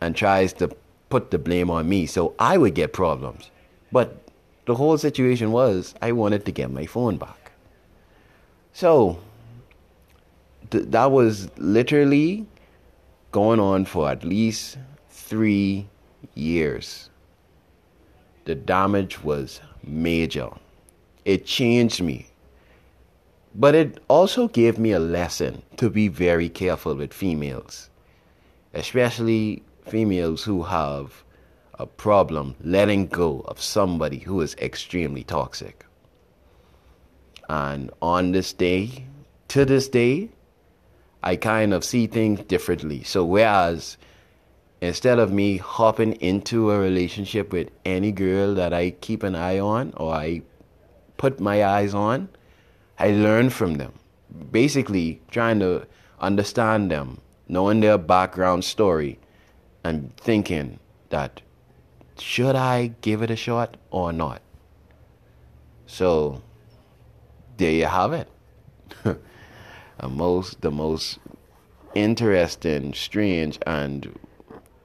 and 0.00 0.16
tries 0.16 0.52
to 0.52 0.70
put 1.08 1.30
the 1.30 1.38
blame 1.38 1.70
on 1.70 1.88
me 1.88 2.06
so 2.06 2.34
I 2.38 2.56
would 2.56 2.74
get 2.74 2.92
problems. 2.92 3.50
But 3.92 4.16
the 4.66 4.74
whole 4.76 4.96
situation 4.96 5.50
was 5.50 5.94
I 6.00 6.12
wanted 6.12 6.44
to 6.46 6.52
get 6.52 6.70
my 6.70 6.86
phone 6.86 7.16
back. 7.16 7.52
So 8.72 9.18
th- 10.70 10.86
that 10.88 11.10
was 11.10 11.50
literally 11.58 12.46
going 13.32 13.60
on 13.60 13.84
for 13.84 14.08
at 14.08 14.24
least 14.24 14.78
three 15.08 15.88
years. 16.34 17.09
The 18.50 18.56
damage 18.56 19.22
was 19.22 19.60
major. 19.84 20.50
It 21.24 21.46
changed 21.46 22.02
me. 22.02 22.26
But 23.54 23.76
it 23.76 24.02
also 24.08 24.48
gave 24.48 24.76
me 24.76 24.90
a 24.90 24.98
lesson 24.98 25.62
to 25.76 25.88
be 25.88 26.08
very 26.08 26.48
careful 26.48 26.96
with 26.96 27.14
females, 27.14 27.90
especially 28.74 29.62
females 29.86 30.42
who 30.42 30.64
have 30.64 31.22
a 31.74 31.86
problem 31.86 32.56
letting 32.60 33.06
go 33.06 33.42
of 33.46 33.62
somebody 33.62 34.18
who 34.18 34.40
is 34.40 34.56
extremely 34.56 35.22
toxic. 35.22 35.86
And 37.48 37.92
on 38.02 38.32
this 38.32 38.52
day, 38.52 39.04
to 39.46 39.64
this 39.64 39.88
day, 39.88 40.28
I 41.22 41.36
kind 41.36 41.72
of 41.72 41.84
see 41.84 42.08
things 42.08 42.40
differently. 42.40 43.04
So 43.04 43.24
whereas 43.24 43.96
instead 44.80 45.18
of 45.18 45.32
me 45.32 45.58
hopping 45.58 46.12
into 46.14 46.70
a 46.70 46.78
relationship 46.78 47.52
with 47.52 47.70
any 47.84 48.12
girl 48.12 48.54
that 48.54 48.72
I 48.72 48.90
keep 48.90 49.22
an 49.22 49.34
eye 49.34 49.58
on 49.58 49.92
or 49.96 50.14
I 50.14 50.42
put 51.16 51.40
my 51.40 51.64
eyes 51.64 51.94
on, 51.94 52.28
I 52.98 53.10
learn 53.10 53.50
from 53.50 53.74
them. 53.74 53.92
Basically, 54.50 55.20
trying 55.30 55.58
to 55.60 55.86
understand 56.20 56.90
them, 56.90 57.20
knowing 57.48 57.80
their 57.80 57.98
background 57.98 58.64
story, 58.64 59.18
and 59.82 60.14
thinking 60.16 60.78
that 61.08 61.40
should 62.18 62.54
I 62.54 62.92
give 63.00 63.22
it 63.22 63.30
a 63.30 63.36
shot 63.36 63.76
or 63.90 64.12
not? 64.12 64.42
So, 65.86 66.42
there 67.56 67.72
you 67.72 67.86
have 67.86 68.12
it. 68.12 68.28
the 69.02 70.08
most, 70.08 70.60
the 70.60 70.70
most 70.70 71.18
interesting, 71.94 72.94
strange, 72.94 73.58
and 73.66 74.18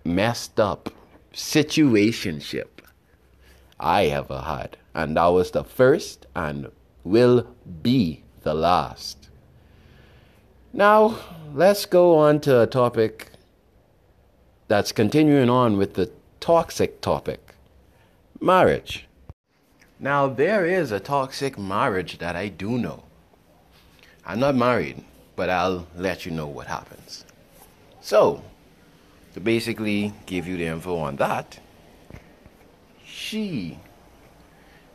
messed 0.05 0.59
up 0.59 0.89
situationship 1.33 2.67
I 3.79 4.05
ever 4.05 4.39
had. 4.41 4.77
And 4.93 5.17
that 5.17 5.27
was 5.27 5.51
the 5.51 5.63
first 5.63 6.25
and 6.35 6.71
will 7.03 7.47
be 7.81 8.23
the 8.43 8.53
last. 8.53 9.29
Now, 10.71 11.17
let's 11.53 11.85
go 11.85 12.17
on 12.17 12.39
to 12.41 12.61
a 12.61 12.67
topic 12.67 13.31
that's 14.67 14.91
continuing 14.91 15.49
on 15.49 15.77
with 15.77 15.93
the 15.95 16.11
toxic 16.39 17.01
topic 17.01 17.55
marriage. 18.39 19.07
Now, 19.99 20.27
there 20.27 20.65
is 20.65 20.91
a 20.91 20.99
toxic 20.99 21.57
marriage 21.57 22.17
that 22.17 22.35
I 22.35 22.49
do 22.49 22.77
know. 22.77 23.03
I'm 24.25 24.39
not 24.39 24.55
married, 24.55 25.03
but 25.35 25.49
I'll 25.49 25.87
let 25.95 26.25
you 26.25 26.31
know 26.31 26.47
what 26.47 26.67
happens. 26.67 27.25
So, 28.01 28.43
to 29.35 29.41
basically 29.41 30.13
give 30.25 30.47
you 30.47 30.55
the 30.55 30.65
info 30.65 30.95
on 30.95 31.17
that, 31.17 31.59
she 33.05 33.77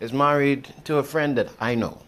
is 0.01 0.15
married 0.15 0.67
to 0.83 0.97
a 0.97 1.03
friend 1.03 1.37
that 1.37 1.51
I 1.61 1.75
know. 1.75 2.01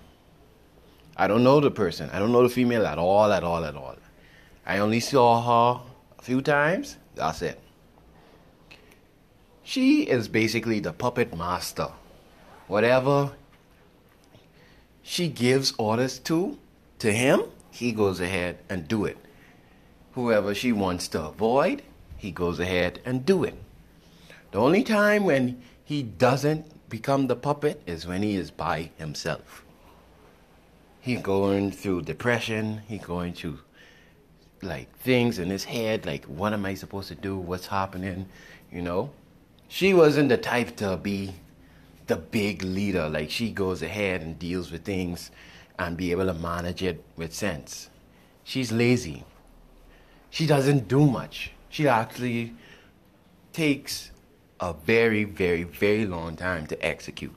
I 1.15 1.27
don't 1.27 1.45
know 1.45 1.61
the 1.61 1.71
person. 1.71 2.09
I 2.11 2.19
don't 2.19 2.33
know 2.33 2.43
the 2.43 2.49
female 2.49 2.87
at 2.87 2.97
all, 2.97 3.31
at 3.31 3.45
all, 3.45 3.67
at 3.67 3.77
all. 3.77 3.97
I 4.65 4.79
only 4.79 4.99
saw 4.99 5.43
her 5.43 5.83
a 6.19 6.23
few 6.23 6.41
times. 6.41 6.97
That's 7.17 7.43
it. 7.43 7.61
She 9.63 10.05
is 10.05 10.27
basically 10.27 10.81
the 10.81 10.95
puppet 10.95 11.37
master. 11.37 11.89
Whatever 12.67 13.33
she 15.03 15.29
gives 15.29 15.75
orders 15.77 16.19
to, 16.21 16.57
to 17.01 17.13
him, 17.13 17.43
he 17.71 17.93
goes 17.93 18.21
ahead 18.21 18.57
and 18.71 18.89
do 18.89 19.05
it. 19.05 19.19
Whoever 20.13 20.55
she 20.55 20.73
wants 20.73 21.09
to 21.09 21.25
avoid, 21.25 21.83
he 22.23 22.31
goes 22.31 22.61
ahead 22.61 23.01
and 23.05 23.27
do 23.27 23.43
it. 23.43 23.57
The 24.53 24.61
only 24.61 24.85
time 24.85 25.25
when 25.25 25.61
he 25.85 26.05
doesn't 26.05 26.89
become 26.89 27.27
the 27.27 27.35
puppet 27.35 27.83
is 27.85 28.07
when 28.07 28.23
he 28.23 28.37
is 28.37 28.49
by 28.49 28.93
himself. 28.97 29.65
He's 31.01 31.21
going 31.21 31.73
through 31.73 32.03
depression, 32.03 32.83
he's 32.87 33.03
going 33.03 33.33
through 33.33 33.59
like 34.63 34.97
things 34.99 35.41
in 35.41 35.51
his 35.51 35.65
head, 35.65 36.07
like 36.07 36.25
what 36.27 36.53
am 36.53 36.65
I 36.65 36.75
supposed 36.75 37.09
to 37.09 37.17
do? 37.17 37.37
What's 37.37 37.67
happening? 37.67 38.29
You 38.71 38.83
know? 38.83 39.11
She 39.67 39.93
wasn't 39.93 40.29
the 40.29 40.37
type 40.37 40.77
to 40.77 40.97
be 40.97 41.35
the 42.07 42.15
big 42.15 42.63
leader. 42.63 43.09
Like 43.09 43.33
she 43.33 43.51
goes 43.51 43.83
ahead 43.83 44.21
and 44.21 44.39
deals 44.39 44.71
with 44.71 44.85
things 44.85 45.33
and 45.77 45.97
be 45.97 46.13
able 46.13 46.27
to 46.27 46.35
manage 46.35 46.85
it 46.85 47.03
with 47.17 47.35
sense. 47.35 47.91
She's 48.45 48.71
lazy. 48.71 49.25
She 50.31 50.47
doesn't 50.47 50.87
do 50.87 51.05
much. 51.05 51.51
She 51.73 51.89
actually 51.89 52.53
takes 53.55 54.11
a 54.61 54.75
very, 54.75 55.25
very, 55.25 55.63
very 55.63 56.05
long 56.05 56.37
time 56.37 56.67
to 56.67 56.85
execute. 56.85 57.35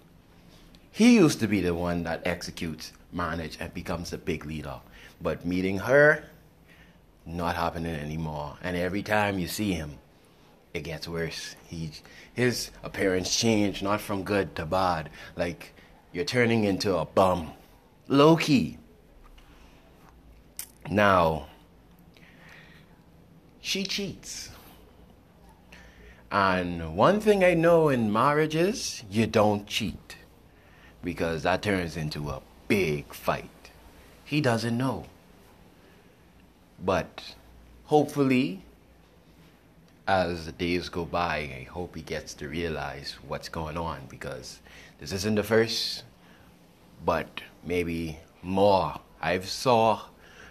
He 0.92 1.16
used 1.16 1.40
to 1.40 1.48
be 1.48 1.62
the 1.62 1.74
one 1.74 2.04
that 2.04 2.22
executes, 2.28 2.92
manage, 3.14 3.58
and 3.62 3.74
becomes 3.74 4.12
a 4.12 4.18
big 4.18 4.46
leader. 4.46 4.82
But 5.22 5.46
meeting 5.46 5.78
her, 5.78 6.26
not 7.26 7.56
happening 7.56 7.96
anymore. 7.96 8.58
And 8.62 8.76
every 8.76 9.04
time 9.04 9.40
you 9.40 9.48
see 9.48 9.72
him, 9.72 10.00
it 10.74 10.84
gets 10.84 11.08
worse. 11.08 11.56
He, 11.68 11.92
his 12.34 12.72
appearance 12.84 13.34
changed, 13.34 13.84
not 13.84 14.02
from 14.02 14.24
good 14.24 14.54
to 14.58 14.66
bad. 14.66 15.12
Like 15.38 15.74
you're 16.12 16.26
turning 16.26 16.66
into 16.66 16.98
a 16.98 17.06
bum. 17.06 17.54
Low 18.10 18.36
key. 18.36 18.80
Now, 20.90 21.48
she 23.66 23.84
cheats. 23.84 24.52
And 26.32 26.96
one 26.96 27.20
thing 27.20 27.44
I 27.44 27.56
know 27.56 27.90
in 27.90 28.14
marriage 28.14 28.56
is 28.56 29.04
you 29.10 29.26
don't 29.26 29.66
cheat 29.66 30.18
because 31.04 31.42
that 31.44 31.64
turns 31.64 31.98
into 31.98 32.30
a 32.30 32.44
big 32.68 33.12
fight. 33.12 33.72
He 34.24 34.40
doesn't 34.40 34.78
know. 34.78 35.08
But 36.84 37.36
hopefully, 37.86 38.62
as 40.08 40.46
the 40.46 40.52
days 40.52 40.88
go 40.90 41.04
by, 41.04 41.38
I 41.38 41.68
hope 41.72 41.96
he 41.96 42.04
gets 42.04 42.36
to 42.36 42.48
realize 42.48 43.16
what's 43.28 43.50
going 43.50 43.78
on 43.78 44.02
because 44.10 44.60
this 45.00 45.12
isn't 45.12 45.36
the 45.36 45.44
first, 45.44 46.04
but 47.04 47.42
maybe 47.64 48.20
more. 48.44 49.00
I've 49.20 49.50
saw 49.50 50.02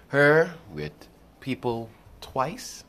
her 0.09 0.55
with 0.73 0.93
people 1.41 1.91
twice 2.21 2.83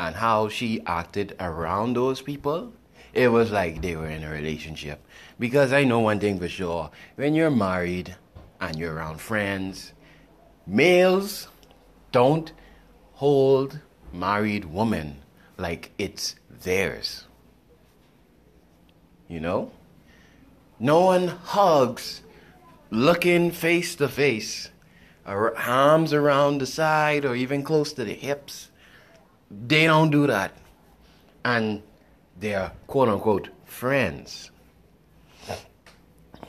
and 0.00 0.16
how 0.16 0.48
she 0.48 0.80
acted 0.86 1.36
around 1.38 1.94
those 1.94 2.22
people, 2.22 2.72
it 3.12 3.28
was 3.28 3.50
like 3.50 3.82
they 3.82 3.94
were 3.96 4.08
in 4.08 4.24
a 4.24 4.30
relationship. 4.30 5.06
Because 5.38 5.74
I 5.74 5.84
know 5.84 6.00
one 6.00 6.18
thing 6.18 6.40
for 6.40 6.48
sure 6.48 6.90
when 7.16 7.34
you're 7.34 7.50
married 7.50 8.16
and 8.62 8.78
you're 8.78 8.94
around 8.94 9.20
friends, 9.20 9.92
males 10.66 11.48
don't 12.12 12.50
hold 13.12 13.78
married 14.10 14.64
women 14.64 15.20
like 15.58 15.90
it's 15.98 16.34
theirs. 16.48 17.26
You 19.28 19.40
know? 19.40 19.70
No 20.78 21.00
one 21.00 21.28
hugs 21.28 22.22
looking 22.88 23.50
face 23.50 23.96
to 23.96 24.08
face, 24.08 24.70
arms 25.26 26.14
around 26.14 26.58
the 26.58 26.66
side 26.66 27.26
or 27.26 27.36
even 27.36 27.62
close 27.62 27.92
to 27.92 28.04
the 28.04 28.14
hips 28.14 28.69
they 29.50 29.86
don't 29.86 30.10
do 30.10 30.26
that. 30.26 30.52
And 31.44 31.82
they're 32.38 32.72
quote 32.86 33.08
unquote 33.08 33.48
friends. 33.64 34.50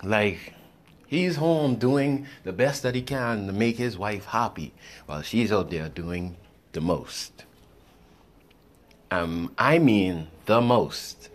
Like, 0.03 0.53
he's 1.07 1.35
home 1.35 1.75
doing 1.75 2.25
the 2.43 2.53
best 2.53 2.83
that 2.83 2.95
he 2.95 3.01
can 3.01 3.47
to 3.47 3.53
make 3.53 3.77
his 3.77 3.97
wife 3.97 4.25
happy 4.25 4.73
while 5.05 5.21
she's 5.21 5.51
out 5.51 5.69
there 5.69 5.89
doing 5.89 6.37
the 6.71 6.81
most. 6.81 7.45
Um, 9.11 9.53
I 9.57 9.77
mean, 9.77 10.29
the 10.45 10.61
most. 10.61 11.29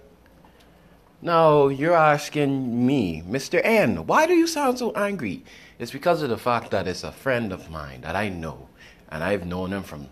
Now, 1.22 1.68
you're 1.68 1.94
asking 1.94 2.86
me, 2.86 3.22
Mr. 3.26 3.60
N, 3.62 4.06
why 4.06 4.26
do 4.26 4.34
you 4.34 4.46
sound 4.46 4.78
so 4.78 4.92
angry? 4.92 5.44
It's 5.78 5.90
because 5.90 6.22
of 6.22 6.30
the 6.30 6.38
fact 6.38 6.70
that 6.70 6.88
it's 6.88 7.04
a 7.04 7.12
friend 7.12 7.52
of 7.52 7.70
mine 7.70 8.00
that 8.00 8.16
I 8.16 8.28
know, 8.28 8.68
and 9.10 9.22
I've 9.22 9.46
known 9.46 9.72
him 9.72 9.82
from 9.82 10.08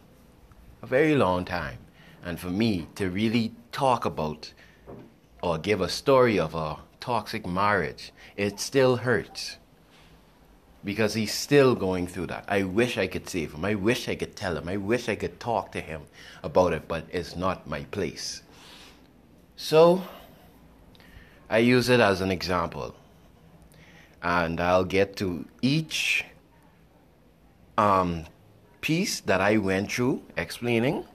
a 0.84 0.86
very 0.86 1.14
long 1.14 1.46
time. 1.46 1.78
And 2.22 2.38
for 2.38 2.50
me 2.50 2.86
to 2.96 3.08
really 3.08 3.52
talk 3.72 4.04
about 4.04 4.52
or 5.42 5.56
give 5.56 5.80
a 5.80 5.88
story 5.88 6.38
of 6.38 6.54
a 6.54 6.76
toxic 7.00 7.46
marriage, 7.46 8.12
it 8.36 8.60
still 8.60 8.96
hurts. 8.96 9.56
Because 10.84 11.14
he's 11.14 11.32
still 11.32 11.74
going 11.74 12.06
through 12.06 12.26
that. 12.26 12.44
I 12.48 12.64
wish 12.64 12.98
I 12.98 13.06
could 13.06 13.26
save 13.30 13.54
him. 13.54 13.64
I 13.64 13.74
wish 13.74 14.08
I 14.10 14.14
could 14.14 14.36
tell 14.36 14.58
him. 14.58 14.68
I 14.68 14.76
wish 14.76 15.08
I 15.08 15.16
could 15.16 15.40
talk 15.40 15.72
to 15.72 15.80
him 15.80 16.02
about 16.42 16.74
it, 16.74 16.86
but 16.86 17.06
it's 17.10 17.34
not 17.34 17.66
my 17.66 17.84
place. 17.84 18.42
So, 19.56 20.02
I 21.48 21.58
use 21.58 21.88
it 21.88 22.00
as 22.00 22.20
an 22.20 22.30
example. 22.30 22.94
And 24.22 24.60
I'll 24.60 24.84
get 24.84 25.16
to 25.16 25.46
each 25.62 26.26
um, 27.78 28.26
piece 28.84 29.20
that 29.20 29.40
I 29.40 29.56
went 29.56 29.90
through 29.90 30.20
explaining 30.36 31.06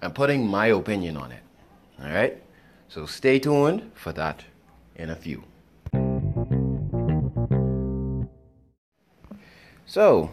and 0.00 0.14
putting 0.14 0.46
my 0.46 0.66
opinion 0.66 1.16
on 1.16 1.32
it. 1.32 1.42
All 2.00 2.08
right? 2.08 2.40
So 2.88 3.06
stay 3.06 3.40
tuned 3.40 3.90
for 3.94 4.12
that 4.12 4.44
in 4.94 5.10
a 5.10 5.16
few. 5.16 5.42
So, 9.84 10.30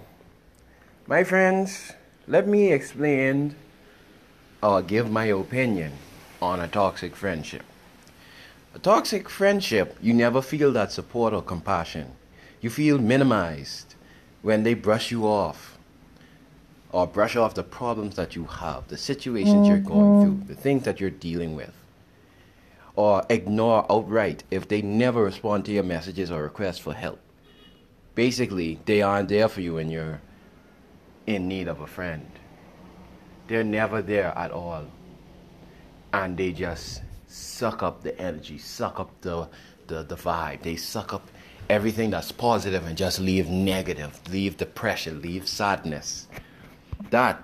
my 1.08 1.24
friends, 1.24 1.94
let 2.28 2.48
me 2.48 2.72
explain 2.72 3.56
or 4.62 4.84
give 4.84 5.10
my 5.10 5.26
opinion 5.26 5.94
on 6.40 6.60
a 6.60 6.68
toxic 6.68 7.16
friendship. 7.16 7.64
A 8.76 8.80
toxic 8.80 9.28
friendship, 9.28 9.98
you 10.04 10.14
never 10.14 10.40
feel 10.40 10.72
that 10.74 10.92
support 10.92 11.34
or 11.34 11.42
compassion. 11.42 12.12
You 12.62 12.70
feel 12.70 13.00
minimized 13.00 13.96
when 14.44 14.62
they 14.62 14.76
brush 14.76 15.10
you 15.10 15.26
off 15.26 15.79
or 16.92 17.06
brush 17.06 17.36
off 17.36 17.54
the 17.54 17.64
problems 17.64 18.16
that 18.16 18.36
you 18.36 18.46
have, 18.46 18.88
the 18.88 18.98
situations 18.98 19.68
you're 19.68 19.78
going 19.78 20.22
through, 20.22 20.34
mm-hmm. 20.34 20.48
the 20.48 20.56
things 20.56 20.84
that 20.84 21.00
you're 21.00 21.10
dealing 21.10 21.56
with, 21.56 21.74
or 22.96 23.24
ignore 23.30 23.86
outright 23.92 24.44
if 24.50 24.68
they 24.68 24.82
never 24.82 25.24
respond 25.24 25.66
to 25.66 25.72
your 25.72 25.84
messages 25.84 26.32
or 26.32 26.42
requests 26.44 26.80
for 26.80 26.94
help. 26.94 27.20
Basically, 28.16 28.80
they 28.86 29.02
aren't 29.02 29.30
there 29.30 29.48
for 29.48 29.62
you 29.62 29.76
when 29.76 29.90
you're 29.90 30.20
in 31.28 31.48
need 31.48 31.68
of 31.68 31.80
a 31.80 31.88
friend. 31.88 32.30
They're 33.48 33.64
never 33.64 34.02
there 34.02 34.38
at 34.38 34.52
all. 34.52 34.86
And 36.12 36.36
they 36.36 36.52
just 36.52 37.02
suck 37.28 37.84
up 37.84 38.02
the 38.02 38.20
energy, 38.20 38.58
suck 38.58 39.00
up 39.00 39.10
the, 39.22 39.48
the, 39.88 40.04
the 40.04 40.16
vibe. 40.16 40.64
They 40.64 40.76
suck 40.76 41.14
up 41.14 41.30
everything 41.70 42.10
that's 42.10 42.32
positive 42.32 42.86
and 42.86 42.98
just 42.98 43.20
leave 43.20 43.48
negative, 43.48 44.20
leave 44.32 44.58
depression, 44.58 45.22
leave 45.22 45.48
sadness. 45.48 46.28
That 47.10 47.44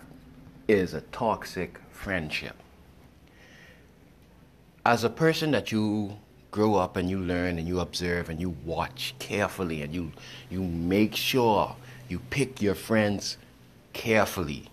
is 0.67 0.93
a 0.93 1.01
toxic 1.01 1.79
friendship. 1.91 2.55
As 4.85 5.03
a 5.03 5.09
person 5.09 5.51
that 5.51 5.71
you 5.71 6.17
grow 6.51 6.75
up 6.75 6.95
and 6.95 7.09
you 7.09 7.19
learn 7.19 7.57
and 7.57 7.67
you 7.67 7.79
observe 7.79 8.29
and 8.29 8.39
you 8.39 8.55
watch 8.63 9.13
carefully 9.19 9.81
and 9.81 9.93
you 9.93 10.11
you 10.49 10.61
make 10.61 11.15
sure 11.15 11.75
you 12.07 12.19
pick 12.29 12.61
your 12.61 12.75
friends 12.75 13.37
carefully. 13.93 14.69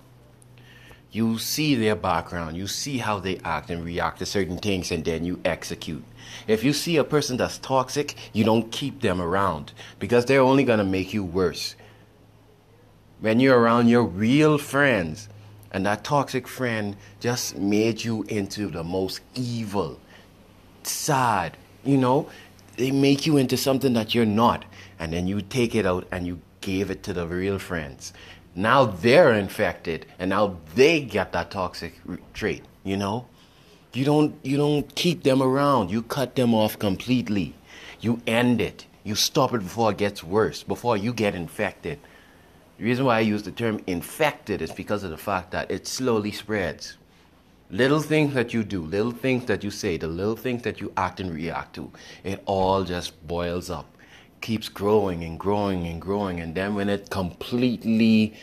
You 1.10 1.38
see 1.38 1.74
their 1.74 1.96
background, 1.96 2.56
you 2.56 2.66
see 2.66 2.98
how 2.98 3.18
they 3.18 3.38
act 3.38 3.70
and 3.70 3.84
react 3.84 4.18
to 4.20 4.26
certain 4.26 4.56
things, 4.58 4.90
and 4.90 5.04
then 5.04 5.24
you 5.24 5.40
execute. 5.44 6.04
If 6.46 6.64
you 6.64 6.72
see 6.72 6.96
a 6.96 7.04
person 7.04 7.36
that's 7.36 7.58
toxic, 7.58 8.14
you 8.32 8.44
don't 8.44 8.72
keep 8.72 9.02
them 9.02 9.20
around 9.20 9.72
because 9.98 10.24
they're 10.24 10.40
only 10.40 10.64
going 10.64 10.78
to 10.78 10.84
make 10.84 11.12
you 11.12 11.22
worse 11.22 11.74
when 13.22 13.38
you're 13.38 13.58
around 13.58 13.86
your 13.86 14.02
real 14.02 14.58
friends 14.58 15.28
and 15.70 15.86
that 15.86 16.02
toxic 16.02 16.48
friend 16.48 16.96
just 17.20 17.56
made 17.56 18.04
you 18.04 18.24
into 18.24 18.66
the 18.66 18.82
most 18.82 19.20
evil, 19.36 19.98
sad, 20.82 21.56
you 21.84 21.96
know, 21.96 22.28
they 22.76 22.90
make 22.90 23.24
you 23.24 23.36
into 23.36 23.56
something 23.56 23.92
that 23.92 24.12
you're 24.12 24.26
not. 24.26 24.64
And 24.98 25.12
then 25.12 25.28
you 25.28 25.40
take 25.40 25.76
it 25.76 25.86
out 25.86 26.06
and 26.10 26.26
you 26.26 26.40
gave 26.60 26.90
it 26.90 27.04
to 27.04 27.12
the 27.12 27.26
real 27.26 27.60
friends. 27.60 28.12
Now 28.56 28.84
they're 28.86 29.32
infected 29.32 30.04
and 30.18 30.30
now 30.30 30.58
they 30.74 31.00
get 31.00 31.32
that 31.32 31.52
toxic 31.52 31.94
trait, 32.34 32.64
you 32.82 32.96
know? 32.96 33.26
You 33.92 34.04
don't 34.04 34.34
you 34.42 34.56
don't 34.56 34.92
keep 34.96 35.22
them 35.22 35.42
around. 35.42 35.90
You 35.90 36.02
cut 36.02 36.34
them 36.34 36.54
off 36.54 36.78
completely. 36.78 37.54
You 38.00 38.20
end 38.26 38.60
it. 38.60 38.86
You 39.04 39.14
stop 39.14 39.54
it 39.54 39.58
before 39.58 39.92
it 39.92 39.98
gets 39.98 40.24
worse, 40.24 40.64
before 40.64 40.96
you 40.96 41.12
get 41.12 41.34
infected. 41.34 42.00
The 42.78 42.84
reason 42.84 43.04
why 43.04 43.18
I 43.18 43.20
use 43.20 43.42
the 43.42 43.52
term 43.52 43.80
infected 43.86 44.62
is 44.62 44.72
because 44.72 45.04
of 45.04 45.10
the 45.10 45.16
fact 45.16 45.50
that 45.52 45.70
it 45.70 45.86
slowly 45.86 46.32
spreads. 46.32 46.96
Little 47.70 48.00
things 48.00 48.34
that 48.34 48.52
you 48.52 48.64
do, 48.64 48.82
little 48.82 49.12
things 49.12 49.46
that 49.46 49.64
you 49.64 49.70
say, 49.70 49.96
the 49.96 50.06
little 50.06 50.36
things 50.36 50.62
that 50.62 50.80
you 50.80 50.92
act 50.96 51.20
and 51.20 51.32
react 51.32 51.74
to, 51.76 51.90
it 52.22 52.42
all 52.44 52.84
just 52.84 53.26
boils 53.26 53.70
up, 53.70 53.86
keeps 54.40 54.68
growing 54.68 55.24
and 55.24 55.38
growing 55.38 55.86
and 55.86 56.00
growing. 56.00 56.40
And 56.40 56.54
then 56.54 56.74
when 56.74 56.88
it 56.88 57.08
completely 57.08 58.34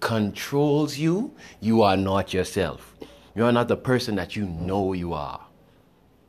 controls 0.00 0.96
you, 0.96 1.32
you 1.60 1.82
are 1.82 1.96
not 1.96 2.32
yourself. 2.32 2.94
You 3.34 3.44
are 3.44 3.52
not 3.52 3.68
the 3.68 3.76
person 3.76 4.14
that 4.16 4.36
you 4.36 4.46
know 4.46 4.94
you 4.94 5.12
are. 5.12 5.40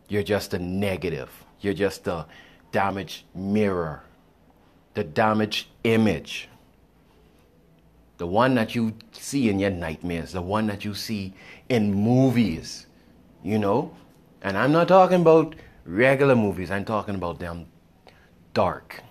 You're 0.09 0.23
just 0.23 0.53
a 0.53 0.59
negative. 0.59 1.29
You're 1.61 1.73
just 1.73 2.07
a 2.07 2.25
damaged 2.71 3.23
mirror, 3.33 4.03
the 4.93 5.03
damaged 5.03 5.67
image 5.83 6.49
the 8.17 8.27
one 8.27 8.56
that 8.56 8.75
you 8.75 8.93
see 9.12 9.49
in 9.49 9.60
your 9.60 9.69
nightmares, 9.69 10.32
the 10.32 10.41
one 10.41 10.67
that 10.67 10.84
you 10.84 10.93
see 10.93 11.34
in 11.69 11.93
movies, 11.93 12.88
you 13.43 13.60
know? 13.60 13.95
And 14.41 14.58
I'm 14.58 14.71
not 14.71 14.88
talking 14.88 15.21
about 15.21 15.56
regular 15.86 16.36
movies, 16.36 16.71
I'm 16.71 16.86
talking 16.86 17.15
about 17.15 17.39
them 17.39 17.67
dark, 18.53 19.01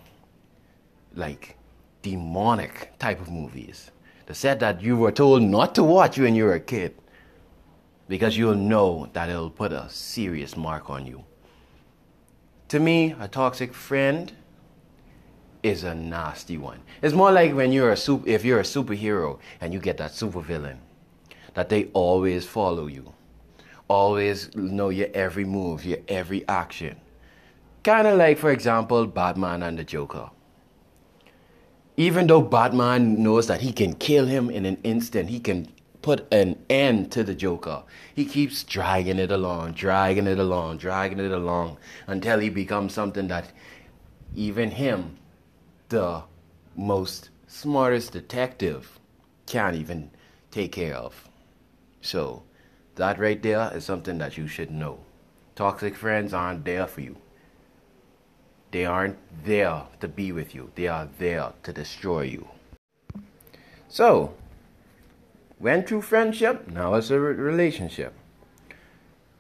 like 1.15 1.57
demonic 2.03 2.93
type 2.99 3.21
of 3.21 3.31
movies. 3.31 3.91
The 4.27 4.35
set 4.35 4.59
that 4.61 4.83
you 4.83 4.97
were 4.97 5.13
told 5.13 5.43
not 5.43 5.75
to 5.77 5.85
watch 5.85 6.19
when 6.19 6.35
you 6.35 6.45
were 6.45 6.55
a 6.55 6.61
kid 6.61 6.97
because 8.09 8.37
you'll 8.37 8.55
know 8.55 9.09
that 9.13 9.29
it'll 9.29 9.51
put 9.51 9.73
a 9.73 9.89
serious 9.89 10.57
mark 10.57 10.91
on 10.91 11.07
you. 11.07 11.25
To 12.69 12.81
me, 12.81 13.15
a 13.21 13.29
toxic 13.29 13.73
friend 13.73 14.33
is 15.67 15.83
a 15.83 15.95
nasty 15.95 16.57
one. 16.57 16.81
It's 17.03 17.15
more 17.15 17.33
like 17.33 17.53
when 17.53 17.73
you're 17.73 17.91
a 17.91 17.97
super, 17.97 18.29
if 18.29 18.45
you're 18.45 18.61
a 18.61 18.65
superhero 18.65 19.39
and 19.61 19.73
you 19.73 19.81
get 19.81 19.97
that 19.99 20.13
supervillain, 20.13 20.79
that 21.55 21.69
they 21.69 21.87
always 21.93 22.47
follow 22.47 22.87
you, 22.87 23.13
always 23.89 24.55
know 24.55 24.91
your 24.91 25.09
every 25.13 25.45
move, 25.45 25.85
your 25.85 25.99
every 26.07 26.47
action. 26.49 26.97
Kind 27.83 28.07
of 28.07 28.17
like, 28.17 28.39
for 28.39 28.51
example, 28.51 29.07
Batman 29.07 29.63
and 29.63 29.79
the 29.79 29.85
Joker. 29.85 30.31
Even 31.97 32.27
though 32.27 32.43
Batman 32.43 33.23
knows 33.23 33.47
that 33.49 33.63
he 33.63 33.73
can 33.73 33.95
kill 33.95 34.27
him 34.27 34.51
in 34.51 34.67
an 34.67 34.79
instant, 34.85 35.31
he 35.31 35.41
can 35.41 35.69
put 36.03 36.33
an 36.33 36.57
end 36.71 37.11
to 37.11 37.25
the 37.25 37.35
Joker. 37.35 37.83
He 38.15 38.25
keeps 38.25 38.63
dragging 38.63 39.19
it 39.19 39.33
along, 39.33 39.73
dragging 39.73 40.29
it 40.29 40.39
along, 40.39 40.79
dragging 40.79 41.19
it 41.19 41.33
along 41.33 41.79
until 42.07 42.39
he 42.39 42.51
becomes 42.51 42.93
something 42.93 43.27
that 43.29 43.51
even 44.37 44.71
him 44.71 45.17
the 45.89 46.23
most 46.75 47.31
smartest 47.47 48.13
detective 48.13 48.99
can't 49.47 49.77
even 49.77 50.11
take 50.51 50.73
care 50.73 50.95
of. 50.95 51.29
So, 52.01 52.43
that 52.97 53.19
right 53.19 53.43
there 53.43 53.71
is 53.75 53.85
something 53.85 54.19
that 54.19 54.37
you 54.37 54.49
should 54.49 54.71
know. 54.71 55.01
Toxic 55.55 55.95
friends 55.95 56.35
aren't 56.35 56.65
there 56.65 56.87
for 56.87 57.01
you. 57.01 57.17
They 58.71 58.85
aren't 58.85 59.19
there 59.45 59.85
to 60.01 60.09
be 60.09 60.33
with 60.33 60.55
you. 60.55 60.71
They 60.75 60.89
are 60.89 61.09
there 61.19 61.53
to 61.63 61.73
destroy 61.73 62.23
you. 62.23 62.49
So, 63.89 64.35
went 65.59 65.89
through 65.89 66.03
friendship, 66.03 66.69
now 66.69 66.95
it's 66.95 67.11
a 67.11 67.19
relationship. 67.19 68.13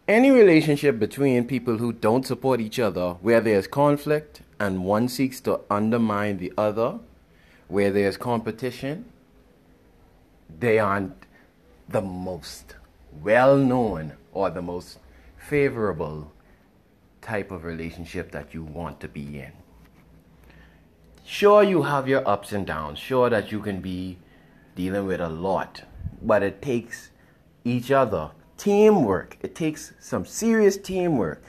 Any 0.08 0.30
relationship 0.30 0.98
between 1.00 1.46
people 1.46 1.78
who 1.78 1.92
don't 1.92 2.24
support 2.24 2.60
each 2.60 2.78
other, 2.78 3.14
where 3.20 3.40
there's 3.40 3.66
conflict 3.66 4.42
and 4.58 4.84
one 4.84 5.08
seeks 5.08 5.40
to 5.42 5.60
undermine 5.70 6.38
the 6.38 6.52
other, 6.56 6.98
where 7.68 7.90
there's 7.90 8.16
competition, 8.16 9.04
they 10.58 10.78
aren't 10.78 11.26
the 11.88 12.00
most 12.00 12.76
well 13.22 13.56
known 13.56 14.12
or 14.32 14.50
the 14.50 14.62
most 14.62 14.98
favorable 15.36 16.32
type 17.20 17.50
of 17.50 17.64
relationship 17.64 18.30
that 18.32 18.54
you 18.54 18.62
want 18.62 19.00
to 19.00 19.08
be 19.08 19.40
in. 19.40 19.52
Sure, 21.24 21.62
you 21.62 21.82
have 21.82 22.06
your 22.06 22.26
ups 22.28 22.52
and 22.52 22.66
downs. 22.66 22.98
Sure, 22.98 23.28
that 23.28 23.50
you 23.50 23.60
can 23.60 23.80
be 23.80 24.16
dealing 24.76 25.06
with 25.06 25.20
a 25.20 25.28
lot, 25.28 25.82
but 26.22 26.42
it 26.42 26.62
takes 26.62 27.10
each 27.64 27.90
other 27.90 28.30
teamwork. 28.56 29.36
It 29.42 29.54
takes 29.54 29.92
some 29.98 30.24
serious 30.24 30.76
teamwork 30.76 31.42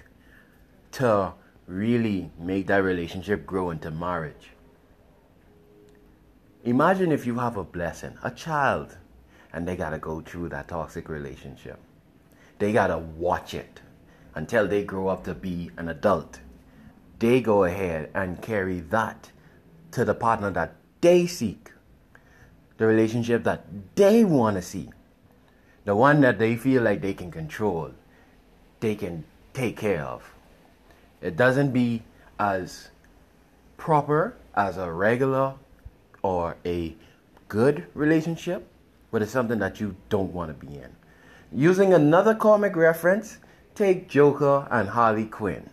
to 0.93 1.33
really 1.67 2.32
make 2.39 2.67
that 2.67 2.77
relationship 2.77 3.45
grow 3.45 3.69
into 3.69 3.91
marriage. 3.91 4.51
Imagine 6.63 7.12
if 7.12 7.25
you 7.25 7.36
have 7.36 7.58
a 7.58 7.63
blessing, 7.63 8.17
a 8.23 8.32
child, 8.32 8.97
and 9.53 9.67
they 9.67 9.75
got 9.75 9.91
to 9.91 9.99
go 9.99 10.21
through 10.21 10.49
that 10.49 10.67
toxic 10.67 11.08
relationship. 11.10 11.80
They 12.60 12.73
got 12.73 12.88
to 12.88 12.97
watch 12.97 13.53
it 13.53 13.82
until 14.36 14.67
they 14.67 14.84
grow 14.84 15.08
up 15.08 15.23
to 15.25 15.36
be 15.36 15.71
an 15.77 15.89
adult. 15.89 16.39
They 17.19 17.41
go 17.41 17.63
ahead 17.63 18.10
and 18.13 18.41
carry 18.41 18.80
that 18.80 19.32
to 19.91 20.03
the 20.03 20.13
partner 20.13 20.51
that 20.51 20.75
they 21.01 21.27
seek, 21.27 21.71
the 22.77 22.87
relationship 22.87 23.44
that 23.44 23.65
they 23.96 24.23
want 24.23 24.56
to 24.56 24.62
see 24.62 24.89
the 25.87 25.96
one 25.96 26.19
that 26.19 26.37
they 26.37 26.58
feel 26.58 26.83
like 26.83 27.02
they 27.02 27.13
can 27.13 27.31
control, 27.31 27.91
they 28.81 28.94
can 28.94 29.23
take 29.54 29.77
care 29.77 30.04
of. 30.04 30.33
It 31.21 31.35
doesn't 31.35 31.71
be 31.71 32.03
as 32.39 32.89
proper 33.77 34.35
as 34.55 34.77
a 34.77 34.91
regular 34.91 35.55
or 36.21 36.57
a 36.65 36.95
good 37.47 37.85
relationship, 37.93 38.67
but 39.11 39.21
it's 39.21 39.31
something 39.31 39.59
that 39.59 39.79
you 39.79 39.95
don't 40.09 40.33
want 40.33 40.57
to 40.59 40.65
be 40.65 40.75
in. 40.75 40.95
Using 41.51 41.93
another 41.93 42.35
comic 42.35 42.75
reference, 42.75 43.37
take 43.73 44.09
Joker 44.09 44.67
and 44.69 44.89
Harley 44.89 45.25
Quinn. 45.25 45.69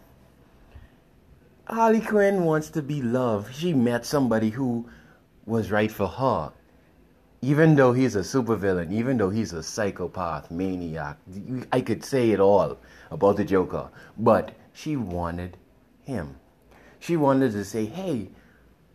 Harley 1.66 2.00
Quinn 2.00 2.44
wants 2.44 2.70
to 2.70 2.82
be 2.82 3.02
loved. 3.02 3.54
She 3.54 3.72
met 3.72 4.06
somebody 4.06 4.50
who 4.50 4.88
was 5.46 5.70
right 5.70 5.90
for 5.90 6.06
her 6.06 6.52
even 7.44 7.74
though 7.74 7.92
he's 7.92 8.16
a 8.16 8.20
supervillain, 8.20 8.90
even 8.90 9.18
though 9.18 9.28
he's 9.28 9.52
a 9.52 9.62
psychopath, 9.62 10.50
maniac, 10.50 11.18
I 11.70 11.82
could 11.82 12.02
say 12.02 12.30
it 12.30 12.40
all 12.40 12.78
about 13.10 13.36
the 13.36 13.44
Joker, 13.44 13.90
but 14.16 14.54
she 14.74 14.96
wanted 14.96 15.56
him. 16.02 16.36
She 17.00 17.16
wanted 17.16 17.52
to 17.52 17.64
say, 17.64 17.86
hey, 17.86 18.28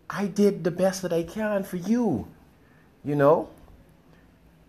I 0.09 0.27
did 0.27 0.63
the 0.63 0.71
best 0.71 1.01
that 1.01 1.13
I 1.13 1.23
can 1.23 1.63
for 1.63 1.77
you, 1.77 2.27
you 3.03 3.15
know? 3.15 3.49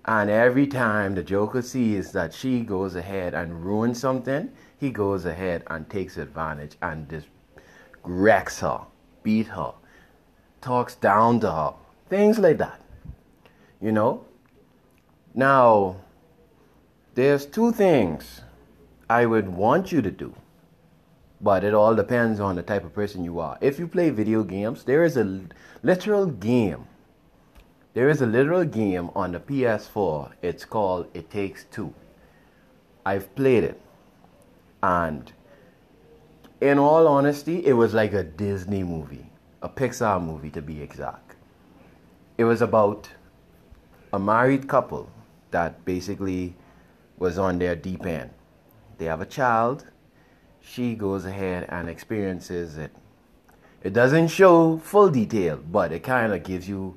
And 0.07 0.31
every 0.31 0.67
time 0.67 1.15
the 1.15 1.23
Joker 1.23 1.61
sees 1.61 2.13
that 2.13 2.33
she 2.33 2.61
goes 2.61 2.95
ahead 2.95 3.35
and 3.35 3.65
ruins 3.65 4.01
something, 4.01 4.51
he 4.79 4.91
goes 4.91 5.27
ahead 5.27 5.63
and 5.67 5.89
takes 5.91 6.17
advantage 6.17 6.77
and 6.81 7.09
just 7.09 7.27
wrecks 8.03 8.61
her, 8.61 8.81
beat 9.23 9.49
her, 9.49 9.75
talks 10.63 10.95
down 10.95 11.41
to 11.41 11.51
her, 11.51 11.75
things 12.09 12.39
like 12.39 12.59
that. 12.59 12.81
You 13.81 13.93
know? 13.93 14.25
Now, 15.35 15.97
there's 17.15 17.47
two 17.47 17.73
things 17.73 18.41
I 19.09 19.27
would 19.27 19.49
want 19.49 19.93
you 19.93 20.01
to 20.03 20.11
do, 20.11 20.35
but 21.41 21.65
it 21.65 21.73
all 21.73 21.95
depends 21.95 22.39
on 22.39 22.57
the 22.57 22.63
type 22.63 22.85
of 22.85 22.95
person 22.95 23.25
you 23.25 23.41
are. 23.41 23.57
If 23.61 23.79
you 23.79 23.89
play 23.89 24.11
video 24.11 24.43
games, 24.43 24.85
there 24.85 25.05
is 25.05 25.17
a 25.17 25.43
literal 25.83 26.27
game. 26.27 26.87
There 27.95 28.09
is 28.09 28.21
a 28.21 28.27
literal 28.27 28.65
game 28.65 29.11
on 29.15 29.33
the 29.33 29.41
PS4. 29.41 30.33
It's 30.43 30.65
called 30.65 31.09
It 31.15 31.31
Takes 31.31 31.65
Two. 31.65 31.95
I've 33.05 33.35
played 33.35 33.65
it. 33.65 33.81
And 34.83 35.33
in 36.61 36.79
all 36.79 37.09
honesty, 37.09 37.65
it 37.65 37.73
was 37.73 37.95
like 37.95 38.13
a 38.13 38.23
Disney 38.23 38.83
movie, 38.83 39.31
a 39.63 39.69
Pixar 39.69 40.23
movie 40.23 40.51
to 40.51 40.63
be 40.63 40.83
exact. 40.83 41.37
It 42.37 42.45
was 42.45 42.63
about 42.63 43.09
a 44.13 44.19
married 44.19 44.69
couple 44.69 45.11
that 45.51 45.85
basically 45.85 46.55
was 47.19 47.39
on 47.39 47.59
their 47.59 47.75
deep 47.75 48.07
end. 48.07 48.31
They 48.99 49.07
have 49.07 49.21
a 49.21 49.27
child. 49.27 49.87
She 50.63 50.95
goes 50.95 51.25
ahead 51.25 51.67
and 51.69 51.89
experiences 51.89 52.77
it. 52.77 52.93
It 53.83 53.93
doesn't 53.93 54.29
show 54.29 54.79
full 54.79 55.11
detail, 55.11 55.57
but 55.57 55.93
it 55.93 56.03
kind 56.03 56.33
of 56.33 56.43
gives 56.43 56.69
you 56.69 56.97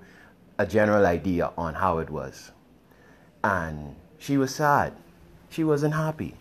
a 0.57 0.65
general 0.65 1.05
idea 1.05 1.51
on 1.57 1.75
how 1.75 1.99
it 1.99 2.09
was. 2.09 2.51
And 3.43 3.95
she 4.17 4.37
was 4.37 4.53
sad. 4.53 4.93
She 5.49 5.63
wasn't 5.63 5.93
happy. 5.93 6.35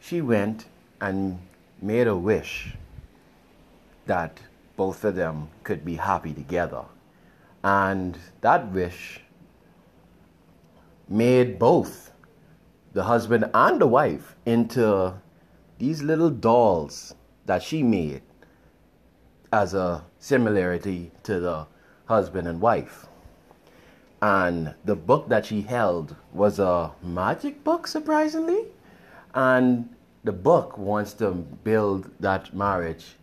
She 0.00 0.20
went 0.20 0.66
and 1.00 1.38
made 1.80 2.06
a 2.06 2.16
wish 2.16 2.74
that 4.06 4.40
both 4.76 5.04
of 5.04 5.14
them 5.14 5.48
could 5.62 5.84
be 5.84 5.96
happy 5.96 6.32
together. 6.32 6.84
And 7.64 8.18
that 8.40 8.70
wish 8.72 9.20
made 11.08 11.58
both 11.58 12.12
the 12.92 13.04
husband 13.04 13.50
and 13.52 13.80
the 13.80 13.86
wife 13.86 14.34
into 14.44 15.14
these 15.78 16.02
little 16.02 16.30
dolls 16.30 17.14
that 17.46 17.62
she 17.62 17.82
made 17.82 18.22
as 19.52 19.74
a 19.74 20.04
similarity 20.18 21.10
to 21.22 21.40
the 21.40 21.66
husband 22.06 22.48
and 22.48 22.60
wife. 22.60 23.06
And 24.22 24.74
the 24.84 24.96
book 24.96 25.28
that 25.28 25.46
she 25.46 25.60
held 25.62 26.16
was 26.32 26.58
a 26.58 26.92
magic 27.02 27.62
book, 27.62 27.86
surprisingly. 27.86 28.64
And 29.34 29.88
the 30.24 30.32
book 30.32 30.78
wants 30.78 31.12
to 31.14 31.30
build 31.30 32.10
that 32.20 32.54
marriage 32.54 33.16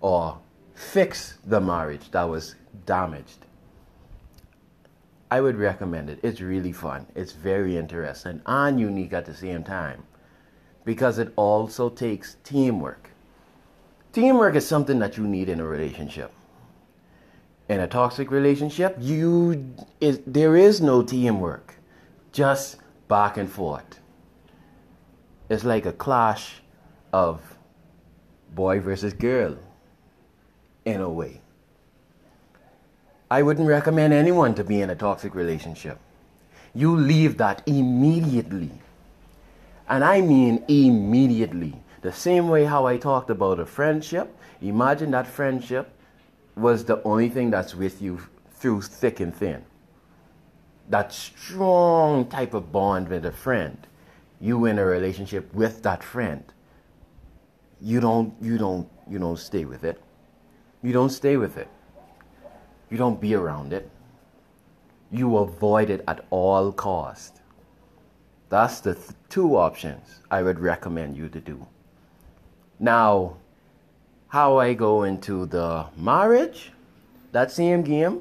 or 0.00 0.38
fix 0.74 1.38
the 1.46 1.60
marriage 1.60 2.10
that 2.10 2.24
was 2.24 2.56
damaged. 2.84 3.46
I 5.30 5.40
would 5.40 5.56
recommend 5.56 6.10
it. 6.10 6.18
It's 6.22 6.40
really 6.40 6.72
fun. 6.72 7.06
It's 7.14 7.32
very 7.32 7.78
interesting 7.78 8.42
and 8.44 8.78
unique 8.78 9.14
at 9.14 9.24
the 9.24 9.34
same 9.34 9.64
time 9.64 10.04
because 10.84 11.18
it 11.18 11.32
also 11.36 11.88
takes 11.88 12.36
teamwork. 12.44 13.10
Teamwork 14.12 14.54
is 14.56 14.66
something 14.66 14.98
that 14.98 15.16
you 15.16 15.26
need 15.26 15.48
in 15.48 15.60
a 15.60 15.64
relationship. 15.64 16.32
In 17.68 17.80
a 17.80 17.86
toxic 17.86 18.30
relationship, 18.30 18.96
you 19.00 19.74
is, 20.00 20.20
there 20.26 20.56
is 20.56 20.80
no 20.80 21.02
teamwork. 21.02 21.76
Just 22.32 22.76
back 23.08 23.36
and 23.36 23.50
forth. 23.50 24.00
It's 25.48 25.64
like 25.64 25.86
a 25.86 25.92
clash 25.92 26.62
of 27.12 27.56
boy 28.54 28.80
versus 28.80 29.12
girl 29.12 29.56
in 30.84 31.00
a 31.00 31.08
way. 31.08 31.40
I 33.30 33.42
wouldn't 33.42 33.66
recommend 33.66 34.12
anyone 34.12 34.54
to 34.56 34.64
be 34.64 34.82
in 34.82 34.90
a 34.90 34.94
toxic 34.94 35.34
relationship. 35.34 35.98
You 36.74 36.96
leave 36.96 37.38
that 37.38 37.62
immediately. 37.66 38.70
And 39.92 40.02
I 40.02 40.22
mean 40.22 40.64
immediately. 40.68 41.74
The 42.00 42.12
same 42.12 42.48
way 42.48 42.64
how 42.64 42.86
I 42.86 42.96
talked 42.96 43.28
about 43.28 43.60
a 43.60 43.66
friendship. 43.66 44.34
Imagine 44.62 45.10
that 45.10 45.26
friendship 45.26 45.90
was 46.56 46.86
the 46.86 47.02
only 47.02 47.28
thing 47.28 47.50
that's 47.50 47.74
with 47.74 48.00
you 48.00 48.18
through 48.54 48.80
thick 48.80 49.20
and 49.20 49.36
thin. 49.36 49.66
That 50.88 51.12
strong 51.12 52.26
type 52.26 52.54
of 52.54 52.72
bond 52.72 53.08
with 53.08 53.26
a 53.26 53.32
friend. 53.32 53.86
You 54.40 54.64
in 54.64 54.78
a 54.78 54.84
relationship 54.86 55.52
with 55.52 55.82
that 55.82 56.02
friend. 56.02 56.42
You 57.78 58.00
don't 58.00 58.32
you 58.40 58.56
don't 58.56 58.88
you 59.06 59.18
don't 59.18 59.38
stay 59.38 59.66
with 59.66 59.84
it. 59.84 60.02
You 60.82 60.94
don't 60.94 61.10
stay 61.10 61.36
with 61.36 61.58
it. 61.58 61.68
You 62.88 62.96
don't 62.96 63.20
be 63.20 63.34
around 63.34 63.74
it. 63.74 63.90
You 65.10 65.36
avoid 65.36 65.90
it 65.90 66.02
at 66.08 66.24
all 66.30 66.72
cost. 66.72 67.41
That's 68.52 68.80
the 68.80 68.94
th- 68.94 69.16
two 69.30 69.56
options 69.56 70.20
I 70.30 70.42
would 70.42 70.60
recommend 70.60 71.16
you 71.16 71.30
to 71.30 71.40
do. 71.40 71.66
Now, 72.78 73.38
how 74.28 74.58
I 74.58 74.74
go 74.74 75.04
into 75.04 75.46
the 75.46 75.86
marriage, 75.96 76.70
that 77.32 77.50
same 77.50 77.80
game, 77.80 78.20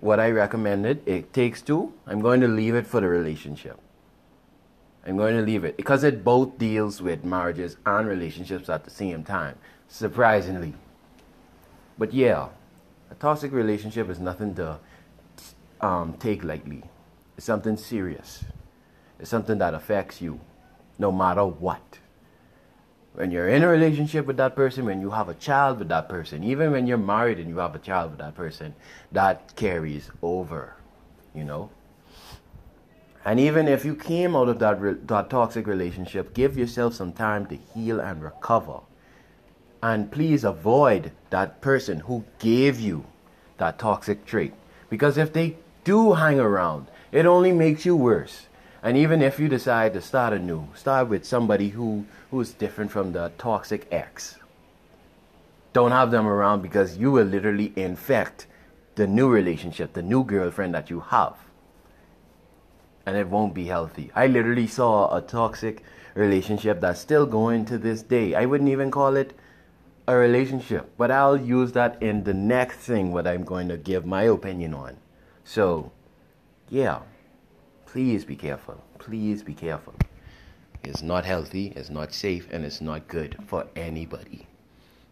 what 0.00 0.20
I 0.20 0.30
recommended, 0.30 1.08
it 1.08 1.32
takes 1.32 1.62
two. 1.62 1.94
I'm 2.06 2.20
going 2.20 2.42
to 2.42 2.48
leave 2.48 2.74
it 2.74 2.86
for 2.86 3.00
the 3.00 3.08
relationship. 3.08 3.80
I'm 5.06 5.16
going 5.16 5.36
to 5.36 5.42
leave 5.42 5.64
it 5.64 5.78
because 5.78 6.04
it 6.04 6.22
both 6.22 6.58
deals 6.58 7.00
with 7.00 7.24
marriages 7.24 7.78
and 7.86 8.06
relationships 8.06 8.68
at 8.68 8.84
the 8.84 8.90
same 8.90 9.24
time, 9.24 9.56
surprisingly. 9.88 10.74
But 11.96 12.12
yeah, 12.12 12.48
a 13.10 13.14
toxic 13.14 13.52
relationship 13.52 14.10
is 14.10 14.20
nothing 14.20 14.54
to 14.56 14.78
um, 15.80 16.12
take 16.20 16.44
lightly. 16.44 16.82
It's 17.38 17.46
something 17.46 17.78
serious. 17.78 18.44
It's 19.18 19.30
something 19.30 19.58
that 19.58 19.74
affects 19.74 20.20
you, 20.20 20.40
no 20.98 21.10
matter 21.10 21.44
what. 21.44 21.98
When 23.14 23.32
you're 23.32 23.48
in 23.48 23.64
a 23.64 23.68
relationship 23.68 24.26
with 24.26 24.36
that 24.36 24.54
person, 24.54 24.84
when 24.84 25.00
you 25.00 25.10
have 25.10 25.28
a 25.28 25.34
child 25.34 25.80
with 25.80 25.88
that 25.88 26.08
person, 26.08 26.44
even 26.44 26.70
when 26.70 26.86
you're 26.86 26.98
married 26.98 27.38
and 27.38 27.48
you 27.48 27.56
have 27.58 27.74
a 27.74 27.80
child 27.80 28.12
with 28.12 28.20
that 28.20 28.36
person, 28.36 28.74
that 29.10 29.56
carries 29.56 30.10
over, 30.22 30.76
you 31.34 31.42
know? 31.42 31.70
And 33.24 33.40
even 33.40 33.66
if 33.66 33.84
you 33.84 33.94
came 33.94 34.36
out 34.36 34.48
of 34.48 34.60
that, 34.60 34.80
re- 34.80 34.96
that 35.06 35.30
toxic 35.30 35.66
relationship, 35.66 36.32
give 36.32 36.56
yourself 36.56 36.94
some 36.94 37.12
time 37.12 37.46
to 37.46 37.56
heal 37.56 37.98
and 38.00 38.22
recover. 38.22 38.80
And 39.82 40.10
please 40.10 40.44
avoid 40.44 41.12
that 41.30 41.60
person 41.60 42.00
who 42.00 42.24
gave 42.38 42.78
you 42.80 43.04
that 43.58 43.78
toxic 43.78 44.24
trait. 44.24 44.54
Because 44.88 45.18
if 45.18 45.32
they 45.32 45.56
do 45.84 46.14
hang 46.14 46.38
around, 46.38 46.86
it 47.12 47.26
only 47.26 47.52
makes 47.52 47.84
you 47.84 47.96
worse. 47.96 48.47
And 48.82 48.96
even 48.96 49.22
if 49.22 49.40
you 49.40 49.48
decide 49.48 49.92
to 49.94 50.00
start 50.00 50.32
anew, 50.32 50.68
start 50.74 51.08
with 51.08 51.24
somebody 51.24 51.70
who, 51.70 52.06
who's 52.30 52.52
different 52.52 52.90
from 52.90 53.12
the 53.12 53.32
toxic 53.36 53.88
ex. 53.90 54.36
Don't 55.72 55.90
have 55.90 56.10
them 56.10 56.26
around 56.26 56.62
because 56.62 56.96
you 56.96 57.10
will 57.10 57.26
literally 57.26 57.72
infect 57.76 58.46
the 58.94 59.06
new 59.06 59.28
relationship, 59.28 59.92
the 59.92 60.02
new 60.02 60.24
girlfriend 60.24 60.74
that 60.74 60.90
you 60.90 61.00
have. 61.00 61.36
And 63.04 63.16
it 63.16 63.28
won't 63.28 63.54
be 63.54 63.66
healthy. 63.66 64.10
I 64.14 64.26
literally 64.26 64.66
saw 64.66 65.14
a 65.16 65.20
toxic 65.20 65.82
relationship 66.14 66.80
that's 66.80 67.00
still 67.00 67.26
going 67.26 67.64
to 67.66 67.78
this 67.78 68.02
day. 68.02 68.34
I 68.34 68.44
wouldn't 68.44 68.70
even 68.70 68.90
call 68.90 69.16
it 69.16 69.32
a 70.06 70.16
relationship. 70.16 70.92
But 70.96 71.10
I'll 71.10 71.40
use 71.40 71.72
that 71.72 72.02
in 72.02 72.24
the 72.24 72.34
next 72.34 72.78
thing 72.78 73.12
what 73.12 73.26
I'm 73.26 73.44
going 73.44 73.68
to 73.68 73.76
give 73.76 74.04
my 74.04 74.24
opinion 74.24 74.74
on. 74.74 74.96
So, 75.44 75.92
yeah. 76.68 77.00
Please 77.92 78.22
be 78.22 78.36
careful. 78.36 78.84
Please 78.98 79.42
be 79.42 79.54
careful. 79.54 79.94
It's 80.84 81.02
not 81.02 81.24
healthy, 81.24 81.72
it's 81.74 81.88
not 81.88 82.12
safe, 82.12 82.46
and 82.52 82.62
it's 82.62 82.82
not 82.82 83.08
good 83.08 83.36
for 83.46 83.66
anybody. 83.74 84.46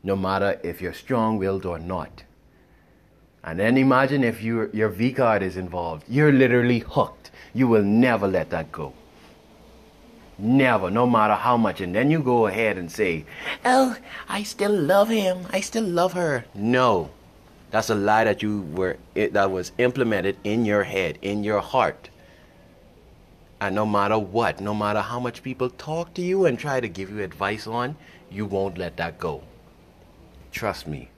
No 0.03 0.15
matter 0.15 0.61
if 0.63 0.83
you're 0.83 0.93
strong 0.93 1.39
willed 1.39 1.65
or 1.65 1.79
not. 1.79 2.25
And 3.43 3.59
then 3.59 3.79
imagine 3.79 4.23
if 4.23 4.43
you, 4.43 4.69
your 4.75 4.91
V 4.91 5.15
card 5.15 5.43
is 5.43 5.57
involved. 5.57 6.05
You're 6.07 6.33
literally 6.33 6.81
hooked. 6.81 7.31
You 7.55 7.67
will 7.67 7.83
never 7.83 8.29
let 8.29 8.51
that 8.51 8.71
go. 8.73 8.93
Never, 10.37 10.91
no 10.91 11.07
matter 11.07 11.35
how 11.35 11.57
much. 11.57 11.81
And 11.81 11.95
then 11.95 12.11
you 12.11 12.21
go 12.21 12.47
ahead 12.47 12.77
and 12.77 12.93
say, 12.93 13.25
Oh, 13.65 13.97
I 14.29 14.43
still 14.43 14.79
love 14.79 15.09
him. 15.09 15.47
I 15.51 15.63
still 15.63 15.85
love 15.85 16.13
her. 16.13 16.45
No. 16.55 17.09
That's 17.71 17.89
a 17.89 17.95
lie 17.95 18.25
that 18.25 18.43
you 18.43 18.61
were 18.75 18.99
that 19.15 19.51
was 19.51 19.73
implemented 19.79 20.37
in 20.45 20.67
your 20.67 20.85
head, 20.85 21.19
in 21.23 21.43
your 21.43 21.61
heart. 21.61 22.11
And 23.61 23.75
no 23.75 23.87
matter 23.87 24.19
what, 24.19 24.61
no 24.61 24.75
matter 24.75 25.01
how 25.01 25.19
much 25.19 25.43
people 25.43 25.71
talk 25.71 26.13
to 26.15 26.23
you 26.23 26.47
and 26.47 26.59
try 26.59 26.81
to 26.81 26.89
give 26.89 27.11
you 27.11 27.23
advice 27.23 27.67
on, 27.67 27.97
you 28.31 28.45
won't 28.45 28.77
let 28.79 28.97
that 28.99 29.19
go. 29.19 29.43
Trust 30.53 30.87
me. 30.87 31.09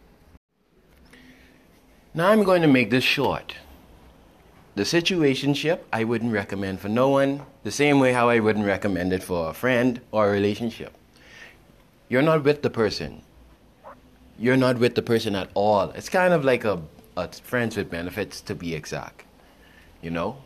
Now 2.14 2.28
I'm 2.28 2.44
going 2.44 2.62
to 2.62 2.68
make 2.68 2.90
this 2.90 3.04
short. 3.04 3.54
the 4.78 4.84
situationship 4.84 5.80
I 5.92 6.04
wouldn't 6.04 6.32
recommend 6.32 6.78
for 6.78 6.88
no 6.88 7.08
one, 7.08 7.42
the 7.64 7.70
same 7.72 7.98
way 7.98 8.12
how 8.12 8.28
I 8.28 8.38
wouldn't 8.38 8.64
recommend 8.64 9.12
it 9.12 9.24
for 9.24 9.50
a 9.50 9.52
friend 9.52 10.00
or 10.12 10.28
a 10.28 10.30
relationship. 10.30 10.92
You're 12.08 12.22
not 12.22 12.44
with 12.44 12.62
the 12.62 12.70
person. 12.70 13.22
You're 14.38 14.56
not 14.56 14.78
with 14.78 14.94
the 14.94 15.02
person 15.02 15.34
at 15.34 15.50
all. 15.54 15.90
It's 15.90 16.08
kind 16.08 16.32
of 16.32 16.44
like 16.44 16.64
a, 16.64 16.80
a 17.16 17.26
friends 17.32 17.76
with 17.76 17.90
benefits 17.90 18.40
to 18.42 18.54
be 18.54 18.72
exact. 18.72 19.24
You 20.00 20.10
know? 20.12 20.36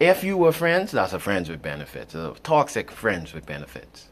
If 0.00 0.24
you 0.24 0.38
were 0.38 0.52
friends, 0.52 0.92
that's 0.92 1.12
a 1.12 1.18
friends 1.18 1.50
with 1.50 1.60
benefits, 1.60 2.14
a 2.14 2.34
toxic 2.42 2.90
friends 2.90 3.34
with 3.34 3.44
benefits. 3.44 4.08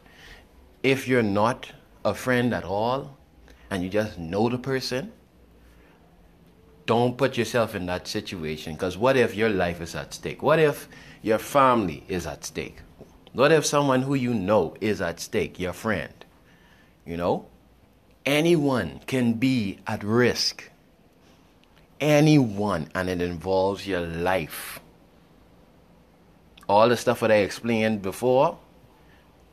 If 0.83 1.07
you're 1.07 1.23
not 1.23 1.71
a 2.05 2.13
friend 2.13 2.53
at 2.53 2.63
all 2.63 3.17
and 3.71 3.81
you 3.81 3.89
just 3.89 4.19
know 4.19 4.49
the 4.49 4.59
person, 4.59 5.11
don't 6.85 7.17
put 7.17 7.37
yourself 7.37 7.73
in 7.73 7.87
that 7.87 8.07
situation 8.07 8.73
because 8.73 8.99
what 8.99 9.17
if 9.17 9.33
your 9.33 9.49
life 9.49 9.81
is 9.81 9.95
at 9.95 10.13
stake? 10.13 10.43
What 10.43 10.59
if 10.59 10.87
your 11.23 11.39
family 11.39 12.03
is 12.07 12.27
at 12.27 12.45
stake? 12.45 12.77
What 13.33 13.51
if 13.51 13.65
someone 13.65 14.03
who 14.03 14.13
you 14.13 14.35
know 14.35 14.75
is 14.79 15.01
at 15.01 15.19
stake, 15.19 15.59
your 15.59 15.73
friend? 15.73 16.13
You 17.03 17.17
know? 17.17 17.47
Anyone 18.27 19.01
can 19.07 19.33
be 19.33 19.79
at 19.87 20.03
risk. 20.03 20.69
Anyone, 21.99 22.89
and 22.93 23.09
it 23.09 23.23
involves 23.23 23.87
your 23.87 24.01
life. 24.01 24.79
All 26.69 26.87
the 26.87 26.95
stuff 26.95 27.21
that 27.21 27.31
I 27.31 27.37
explained 27.37 28.03
before, 28.03 28.59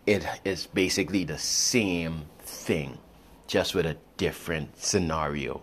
it 0.06 0.26
is 0.44 0.66
basically 0.66 1.24
the 1.24 1.38
same 1.38 2.26
thing, 2.40 2.98
just 3.46 3.74
with 3.74 3.86
a 3.86 3.96
different 4.18 4.78
scenario. 4.78 5.62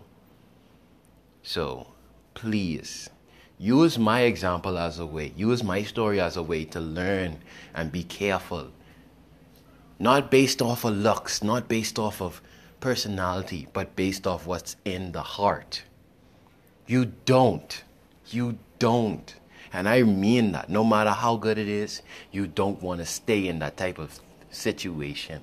So 1.44 1.88
please 2.34 3.08
use 3.60 4.00
my 4.00 4.22
example 4.22 4.80
as 4.80 4.98
a 4.98 5.06
way, 5.06 5.32
use 5.38 5.64
my 5.64 5.84
story 5.84 6.20
as 6.20 6.38
a 6.38 6.42
way 6.42 6.66
to 6.66 6.80
learn 6.80 7.38
and 7.76 7.92
be 7.92 8.04
careful. 8.04 8.72
Not 10.00 10.32
based 10.32 10.60
off 10.60 10.84
of 10.84 10.98
looks, 10.98 11.44
not 11.44 11.68
based 11.68 12.00
off 12.00 12.20
of 12.20 12.42
personality, 12.80 13.68
but 13.74 13.96
based 13.96 14.26
off 14.26 14.48
what's 14.48 14.76
in 14.86 15.12
the 15.12 15.22
heart. 15.22 15.84
You 16.88 17.14
don't. 17.26 17.84
You 18.32 18.58
don't. 18.80 19.36
And 19.74 19.90
I 19.90 20.04
mean 20.04 20.52
that. 20.52 20.70
No 20.70 20.84
matter 20.84 21.10
how 21.10 21.36
good 21.36 21.58
it 21.58 21.68
is, 21.68 22.02
you 22.32 22.48
don't 22.48 22.82
want 22.82 23.00
to 23.00 23.06
stay 23.06 23.48
in 23.48 23.60
that 23.60 23.76
type 23.76 23.98
of 23.98 24.20
situation. 24.52 25.42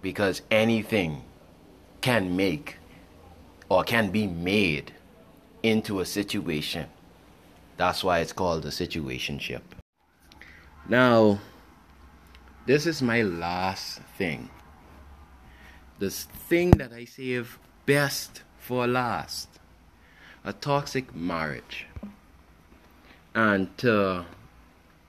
Because 0.00 0.42
anything 0.50 1.24
can 2.00 2.36
make 2.36 2.76
or 3.68 3.84
can 3.84 4.10
be 4.10 4.26
made 4.26 4.92
into 5.62 6.00
a 6.00 6.06
situation. 6.06 6.86
That's 7.76 8.04
why 8.04 8.20
it's 8.20 8.32
called 8.32 8.64
a 8.64 8.68
situationship. 8.68 9.62
Now, 10.88 11.40
this 12.66 12.86
is 12.86 13.02
my 13.02 13.22
last 13.22 14.00
thing. 14.16 14.50
This 15.98 16.24
thing 16.24 16.70
that 16.72 16.92
I 16.92 17.04
save 17.04 17.58
best 17.86 18.42
for 18.58 18.86
last 18.86 19.48
a 20.44 20.52
toxic 20.52 21.14
marriage. 21.14 21.86
And 23.34 23.76
to 23.78 24.26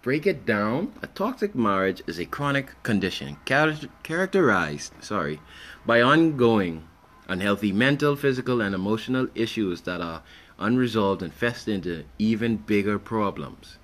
break 0.01 0.25
it 0.25 0.45
down, 0.45 0.93
a 1.01 1.07
toxic 1.07 1.53
marriage 1.55 2.01
is 2.07 2.19
a 2.19 2.25
chronic 2.25 2.81
condition 2.83 3.37
char- 3.45 3.75
characterized, 4.03 4.93
sorry, 5.01 5.41
by 5.85 6.01
ongoing 6.01 6.87
unhealthy 7.27 7.71
mental, 7.71 8.15
physical, 8.15 8.61
and 8.61 8.75
emotional 8.75 9.27
issues 9.35 9.81
that 9.81 10.01
are 10.01 10.21
unresolved 10.59 11.21
and 11.21 11.33
fester 11.33 11.71
into 11.71 12.03
even 12.19 12.57
bigger 12.57 12.99
problems. 12.99 13.77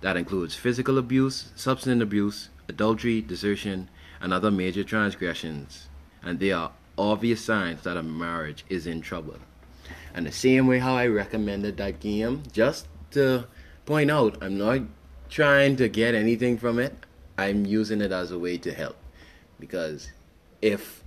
That 0.00 0.16
includes 0.16 0.54
physical 0.54 0.98
abuse, 0.98 1.52
substance 1.56 2.02
abuse, 2.02 2.48
adultery, 2.68 3.20
desertion, 3.20 3.88
and 4.20 4.32
other 4.32 4.50
major 4.50 4.84
transgressions. 4.84 5.88
And 6.22 6.40
they 6.40 6.52
are 6.52 6.72
obvious 6.98 7.44
signs 7.44 7.82
that 7.82 7.96
a 7.96 8.02
marriage 8.02 8.64
is 8.68 8.86
in 8.86 9.00
trouble. 9.00 9.36
And 10.14 10.26
the 10.26 10.32
same 10.32 10.66
way 10.66 10.78
how 10.78 10.96
I 10.96 11.06
recommended 11.06 11.76
that 11.76 12.00
game, 12.00 12.42
just 12.52 12.88
to 13.12 13.46
point 13.86 14.10
out, 14.10 14.36
I'm 14.42 14.58
not 14.58 14.82
trying 15.30 15.76
to 15.76 15.88
get 15.88 16.14
anything 16.14 16.58
from 16.58 16.78
it. 16.78 16.94
I'm 17.38 17.64
using 17.64 18.00
it 18.00 18.12
as 18.12 18.30
a 18.30 18.38
way 18.38 18.58
to 18.58 18.72
help. 18.72 18.96
Because 19.58 20.10
if 20.60 21.02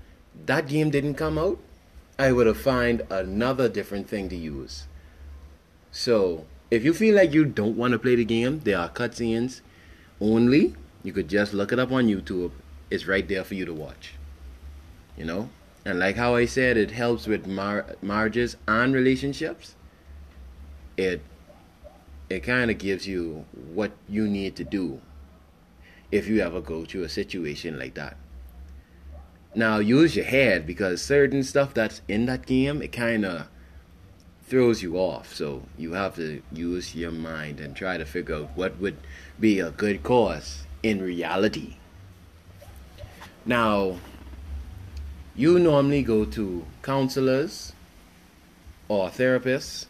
that 0.46 0.68
game 0.68 0.90
didn't 0.90 1.16
come 1.16 1.38
out, 1.38 1.60
I 2.18 2.32
would 2.32 2.48
have 2.48 2.60
find 2.60 3.04
another 3.10 3.70
different 3.70 4.10
thing 4.10 4.30
to 4.30 4.36
use. 4.36 4.88
So 5.92 6.46
if 6.72 6.84
you 6.84 6.94
feel 6.94 7.16
like 7.16 7.34
you 7.34 7.46
don't 7.46 7.78
want 7.78 7.94
to 7.94 8.00
play 8.00 8.16
the 8.16 8.26
game, 8.26 8.60
there 8.60 8.78
are 8.78 8.90
cutscenes 8.90 9.62
only. 10.20 10.76
You 11.04 11.14
could 11.14 11.30
just 11.30 11.54
look 11.54 11.72
it 11.72 11.80
up 11.80 11.92
on 11.92 12.08
YouTube. 12.08 12.52
It's 12.90 13.06
right 13.06 13.28
there 13.28 13.44
for 13.44 13.56
you 13.56 13.66
to 13.66 13.74
watch. 13.74 14.16
You 15.18 15.26
know? 15.26 15.50
And 15.86 16.00
like 16.00 16.18
how 16.18 16.36
I 16.36 16.46
said, 16.46 16.78
it 16.78 16.92
helps 16.92 17.26
with 17.26 17.48
mar- 17.48 17.96
marriages 18.02 18.58
and 18.68 18.94
relationships. 18.94 19.76
It 20.98 21.22
it 22.30 22.42
kind 22.44 22.70
of 22.70 22.78
gives 22.78 23.08
you 23.08 23.46
what 23.74 23.92
you 24.08 24.28
need 24.28 24.56
to 24.56 24.64
do 24.64 25.02
if 26.12 26.28
you 26.28 26.42
ever 26.42 26.62
go 26.62 26.86
through 26.86 27.04
a 27.04 27.10
situation 27.10 27.78
like 27.78 27.96
that. 27.96 28.18
Now 29.56 29.80
use 29.80 30.16
your 30.16 30.26
head 30.26 30.68
because 30.68 31.02
certain 31.02 31.44
stuff 31.44 31.74
that's 31.74 32.02
in 32.08 32.26
that 32.28 32.46
game 32.46 32.82
it 32.82 32.92
kind 32.92 33.26
of 33.26 33.48
throws 34.44 34.82
you 34.82 34.98
off. 34.98 35.34
So 35.34 35.64
you 35.78 35.94
have 35.94 36.16
to 36.16 36.42
use 36.52 36.96
your 36.96 37.12
mind 37.12 37.60
and 37.60 37.76
try 37.76 37.98
to 37.98 38.06
figure 38.06 38.36
out 38.36 38.50
what 38.56 38.80
would 38.80 38.98
be 39.40 39.60
a 39.60 39.72
good 39.72 40.04
cause 40.04 40.66
in 40.84 41.02
reality. 41.02 41.78
Now 43.46 43.98
you 45.36 45.58
normally 45.58 46.04
go 46.04 46.26
to 46.26 46.66
counselors 46.84 47.74
or 48.88 49.10
therapists 49.10 49.86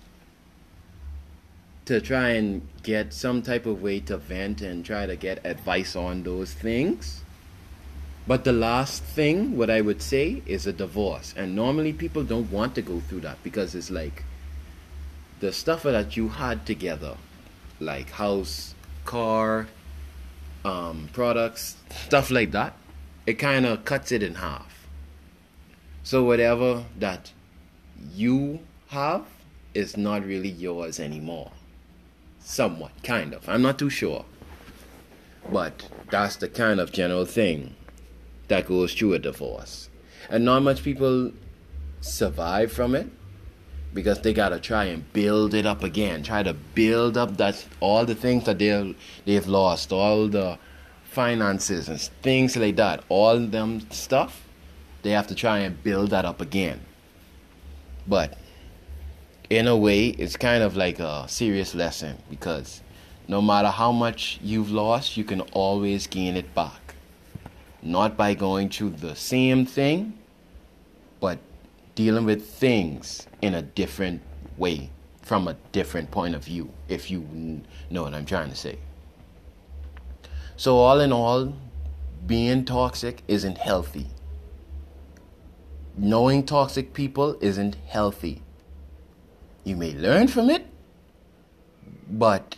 to 1.89 1.99
try 1.99 2.29
and 2.29 2.61
get 2.83 3.11
some 3.11 3.41
type 3.41 3.65
of 3.65 3.81
way 3.81 3.99
to 3.99 4.15
vent 4.15 4.61
and 4.61 4.85
try 4.85 5.07
to 5.07 5.15
get 5.15 5.43
advice 5.43 5.95
on 5.95 6.21
those 6.21 6.53
things. 6.53 7.23
But 8.27 8.43
the 8.43 8.53
last 8.53 9.01
thing, 9.01 9.57
what 9.57 9.71
I 9.71 9.81
would 9.81 10.03
say, 10.03 10.43
is 10.45 10.67
a 10.67 10.71
divorce. 10.71 11.33
And 11.35 11.55
normally 11.55 11.91
people 11.93 12.23
don't 12.23 12.51
want 12.51 12.75
to 12.75 12.83
go 12.83 12.99
through 12.99 13.21
that 13.21 13.41
because 13.41 13.73
it's 13.73 13.89
like 13.89 14.23
the 15.39 15.51
stuff 15.51 15.81
that 15.81 16.15
you 16.15 16.29
had 16.29 16.63
together, 16.67 17.17
like 17.79 18.11
house, 18.11 18.75
car, 19.05 19.67
um, 20.63 21.09
products, 21.11 21.77
stuff 22.05 22.29
like 22.29 22.51
that, 22.51 22.75
it 23.25 23.39
kind 23.39 23.65
of 23.65 23.83
cuts 23.83 24.11
it 24.11 24.21
in 24.21 24.35
half. 24.35 24.87
So 26.03 26.23
whatever 26.23 26.85
that 26.99 27.31
you 28.13 28.59
have 28.89 29.25
is 29.73 29.97
not 29.97 30.23
really 30.23 30.49
yours 30.49 30.99
anymore. 30.99 31.51
Somewhat, 32.39 32.91
kind 33.03 33.33
of. 33.33 33.47
I'm 33.47 33.61
not 33.61 33.77
too 33.77 33.89
sure. 33.89 34.25
But 35.51 35.87
that's 36.09 36.35
the 36.35 36.47
kind 36.47 36.79
of 36.79 36.91
general 36.91 37.25
thing 37.25 37.75
that 38.47 38.67
goes 38.67 38.93
through 38.93 39.13
a 39.13 39.19
divorce. 39.19 39.89
And 40.29 40.45
not 40.45 40.63
much 40.63 40.83
people 40.83 41.31
survive 42.01 42.71
from 42.71 42.95
it 42.95 43.07
because 43.93 44.21
they 44.21 44.33
gotta 44.33 44.59
try 44.59 44.85
and 44.85 45.11
build 45.13 45.53
it 45.53 45.65
up 45.65 45.83
again. 45.83 46.23
Try 46.23 46.43
to 46.43 46.53
build 46.53 47.17
up 47.17 47.37
that 47.37 47.65
all 47.79 48.05
the 48.05 48.15
things 48.15 48.45
that 48.45 48.59
they 48.59 48.95
they've 49.25 49.47
lost, 49.47 49.91
all 49.91 50.27
the 50.27 50.57
finances 51.03 51.89
and 51.89 51.99
things 52.21 52.55
like 52.55 52.75
that, 52.75 53.03
all 53.09 53.39
them 53.39 53.89
stuff. 53.91 54.43
They 55.01 55.11
have 55.11 55.27
to 55.27 55.35
try 55.35 55.59
and 55.59 55.81
build 55.81 56.11
that 56.11 56.25
up 56.25 56.41
again. 56.41 56.81
But 58.07 58.37
in 59.49 59.67
a 59.67 59.75
way, 59.75 60.07
it's 60.07 60.37
kind 60.37 60.63
of 60.63 60.75
like 60.75 60.99
a 60.99 61.25
serious 61.27 61.73
lesson 61.73 62.17
because 62.29 62.81
no 63.27 63.41
matter 63.41 63.69
how 63.69 63.91
much 63.91 64.39
you've 64.43 64.71
lost, 64.71 65.17
you 65.17 65.23
can 65.23 65.41
always 65.41 66.07
gain 66.07 66.35
it 66.35 66.53
back 66.53 66.89
not 67.81 68.17
by 68.17 68.33
going 68.33 68.69
through 68.69 68.91
the 68.91 69.15
same 69.15 69.65
thing, 69.65 70.17
but 71.19 71.39
dealing 71.95 72.25
with 72.25 72.45
things 72.45 73.27
in 73.41 73.53
a 73.55 73.61
different 73.61 74.21
way, 74.57 74.89
from 75.21 75.47
a 75.47 75.55
different 75.71 76.11
point 76.11 76.35
of 76.35 76.43
view, 76.43 76.69
if 76.87 77.09
you 77.09 77.61
know 77.89 78.03
what 78.03 78.13
I'm 78.13 78.25
trying 78.25 78.49
to 78.49 78.55
say. 78.55 78.77
So, 80.57 80.77
all 80.77 80.99
in 80.99 81.13
all, 81.13 81.53
being 82.25 82.65
toxic 82.65 83.23
isn't 83.27 83.57
healthy. 83.57 84.07
Knowing 85.97 86.45
toxic 86.45 86.93
people 86.93 87.37
isn't 87.39 87.75
healthy. 87.87 88.41
You 89.63 89.75
may 89.75 89.93
learn 89.93 90.27
from 90.27 90.49
it, 90.49 90.65
but 92.09 92.55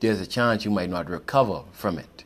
there's 0.00 0.20
a 0.20 0.26
chance 0.26 0.64
you 0.64 0.70
might 0.70 0.90
not 0.90 1.10
recover 1.10 1.64
from 1.72 1.98
it 1.98 2.24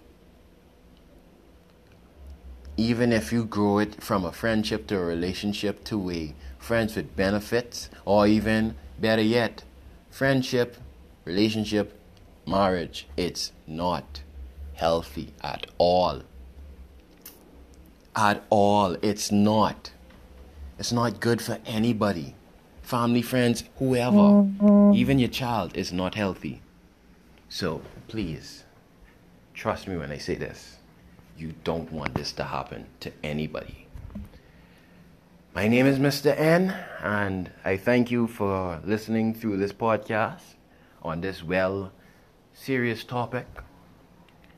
even 2.77 3.13
if 3.13 3.33
you 3.33 3.45
grow 3.45 3.79
it 3.79 4.03
from 4.03 4.25
a 4.25 4.33
friendship 4.33 4.87
to 4.87 4.97
a 4.97 5.05
relationship 5.05 5.85
to 5.85 6.11
a 6.11 6.35
friends 6.59 6.97
with 6.97 7.15
benefits, 7.17 7.91
or 8.05 8.27
even 8.27 8.75
better 8.99 9.23
yet, 9.23 9.65
friendship 10.11 10.77
relationship, 11.25 11.99
marriage, 12.47 13.07
it's 13.17 13.53
not 13.67 14.23
healthy 14.75 15.33
at 15.43 15.67
all. 15.79 16.23
At 18.17 18.45
all. 18.51 18.97
It's 19.03 19.31
not. 19.31 19.93
It's 20.79 20.93
not 20.93 21.21
good 21.21 21.41
for 21.41 21.59
anybody. 21.65 22.35
Family, 22.83 23.23
friends, 23.23 23.65
whoever. 23.77 24.47
Even 24.95 25.19
your 25.19 25.29
child 25.29 25.77
is 25.77 25.93
not 25.93 26.15
healthy. 26.15 26.61
So 27.49 27.83
please, 28.09 28.65
trust 29.55 29.89
me 29.89 29.97
when 29.97 30.11
I 30.11 30.19
say 30.19 30.35
this. 30.35 30.77
You 31.39 31.55
don't 31.65 31.91
want 31.91 32.15
this 32.15 32.33
to 32.33 32.45
happen 32.45 32.87
to 33.01 33.13
anybody. 33.23 33.87
My 35.55 35.69
name 35.69 35.87
is 35.87 35.99
Mr. 35.99 36.39
N, 36.39 36.75
and 37.03 37.51
I 37.65 37.77
thank 37.77 38.11
you 38.11 38.27
for 38.27 38.81
listening 38.85 39.35
through 39.35 39.59
this 39.59 39.73
podcast 39.73 40.55
on 41.03 41.21
this 41.21 41.43
well 41.43 41.93
serious 42.55 43.05
topic. 43.05 43.47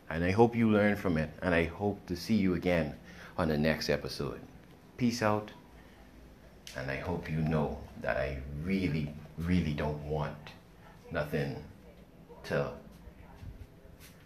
And 0.08 0.22
I 0.22 0.30
hope 0.30 0.54
you 0.54 0.70
learn 0.70 0.96
from 0.96 1.16
it, 1.16 1.30
and 1.42 1.54
I 1.54 1.64
hope 1.64 2.06
to 2.06 2.16
see 2.16 2.36
you 2.36 2.54
again 2.54 2.94
on 3.36 3.48
the 3.48 3.58
next 3.58 3.90
episode. 3.90 4.40
Peace 4.96 5.22
out, 5.22 5.50
and 6.76 6.90
I 6.90 6.96
hope 6.96 7.30
you 7.30 7.40
know 7.40 7.78
that 8.02 8.16
I 8.16 8.38
really, 8.62 9.12
really 9.38 9.72
don't 9.72 10.02
want 10.04 10.36
nothing 11.10 11.62
to 12.44 12.72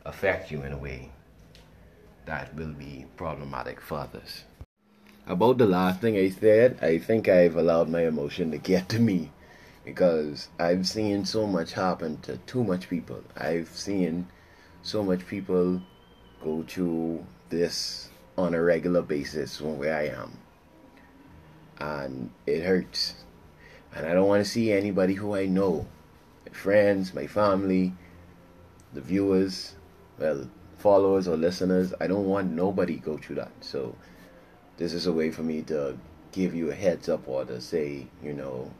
affect 0.04 0.50
you 0.50 0.62
in 0.62 0.72
a 0.72 0.78
way 0.78 1.10
that 2.26 2.54
will 2.54 2.72
be 2.72 3.06
problematic 3.16 3.80
for 3.80 3.98
others. 3.98 4.44
About 5.26 5.58
the 5.58 5.66
last 5.66 6.00
thing 6.00 6.16
I 6.16 6.30
said, 6.30 6.78
I 6.80 6.98
think 6.98 7.28
I've 7.28 7.56
allowed 7.56 7.88
my 7.88 8.06
emotion 8.06 8.50
to 8.52 8.58
get 8.58 8.88
to 8.90 8.98
me 8.98 9.30
because 9.84 10.48
I've 10.58 10.86
seen 10.86 11.24
so 11.24 11.46
much 11.46 11.72
happen 11.72 12.20
to 12.22 12.38
too 12.38 12.64
much 12.64 12.88
people. 12.88 13.22
I've 13.36 13.68
seen 13.68 14.28
so 14.82 15.02
much 15.02 15.26
people 15.26 15.82
go 16.42 16.64
through 16.66 17.24
this 17.50 18.08
on 18.36 18.54
a 18.54 18.62
regular 18.62 19.02
basis 19.02 19.60
where 19.60 19.96
I 19.96 20.08
am. 20.08 20.38
And 21.80 22.30
it 22.46 22.62
hurts. 22.62 23.14
And 23.94 24.06
I 24.06 24.12
don't 24.12 24.28
want 24.28 24.44
to 24.44 24.50
see 24.50 24.72
anybody 24.72 25.14
who 25.14 25.34
I 25.34 25.46
know, 25.46 25.86
my 26.46 26.52
friends, 26.52 27.14
my 27.14 27.26
family, 27.26 27.94
the 28.92 29.00
viewers, 29.00 29.74
well, 30.18 30.48
followers 30.78 31.28
or 31.28 31.36
listeners, 31.36 31.92
I 32.00 32.06
don't 32.06 32.26
want 32.26 32.52
nobody 32.52 32.96
go 32.96 33.16
through 33.16 33.36
that. 33.36 33.52
So 33.60 33.94
this 34.76 34.92
is 34.92 35.06
a 35.06 35.12
way 35.12 35.30
for 35.30 35.42
me 35.42 35.62
to 35.62 35.98
give 36.32 36.54
you 36.54 36.70
a 36.70 36.74
heads 36.74 37.08
up 37.08 37.26
or 37.28 37.44
to 37.44 37.60
say, 37.60 38.06
you 38.22 38.32
know, 38.32 38.70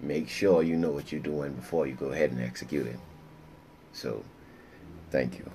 make 0.00 0.28
sure 0.28 0.62
you 0.62 0.76
know 0.76 0.90
what 0.90 1.12
you're 1.12 1.20
doing 1.20 1.52
before 1.52 1.86
you 1.86 1.94
go 1.94 2.06
ahead 2.06 2.30
and 2.30 2.40
execute 2.40 2.86
it. 2.86 2.98
So, 3.92 4.22
thank 5.10 5.38
you. 5.38 5.50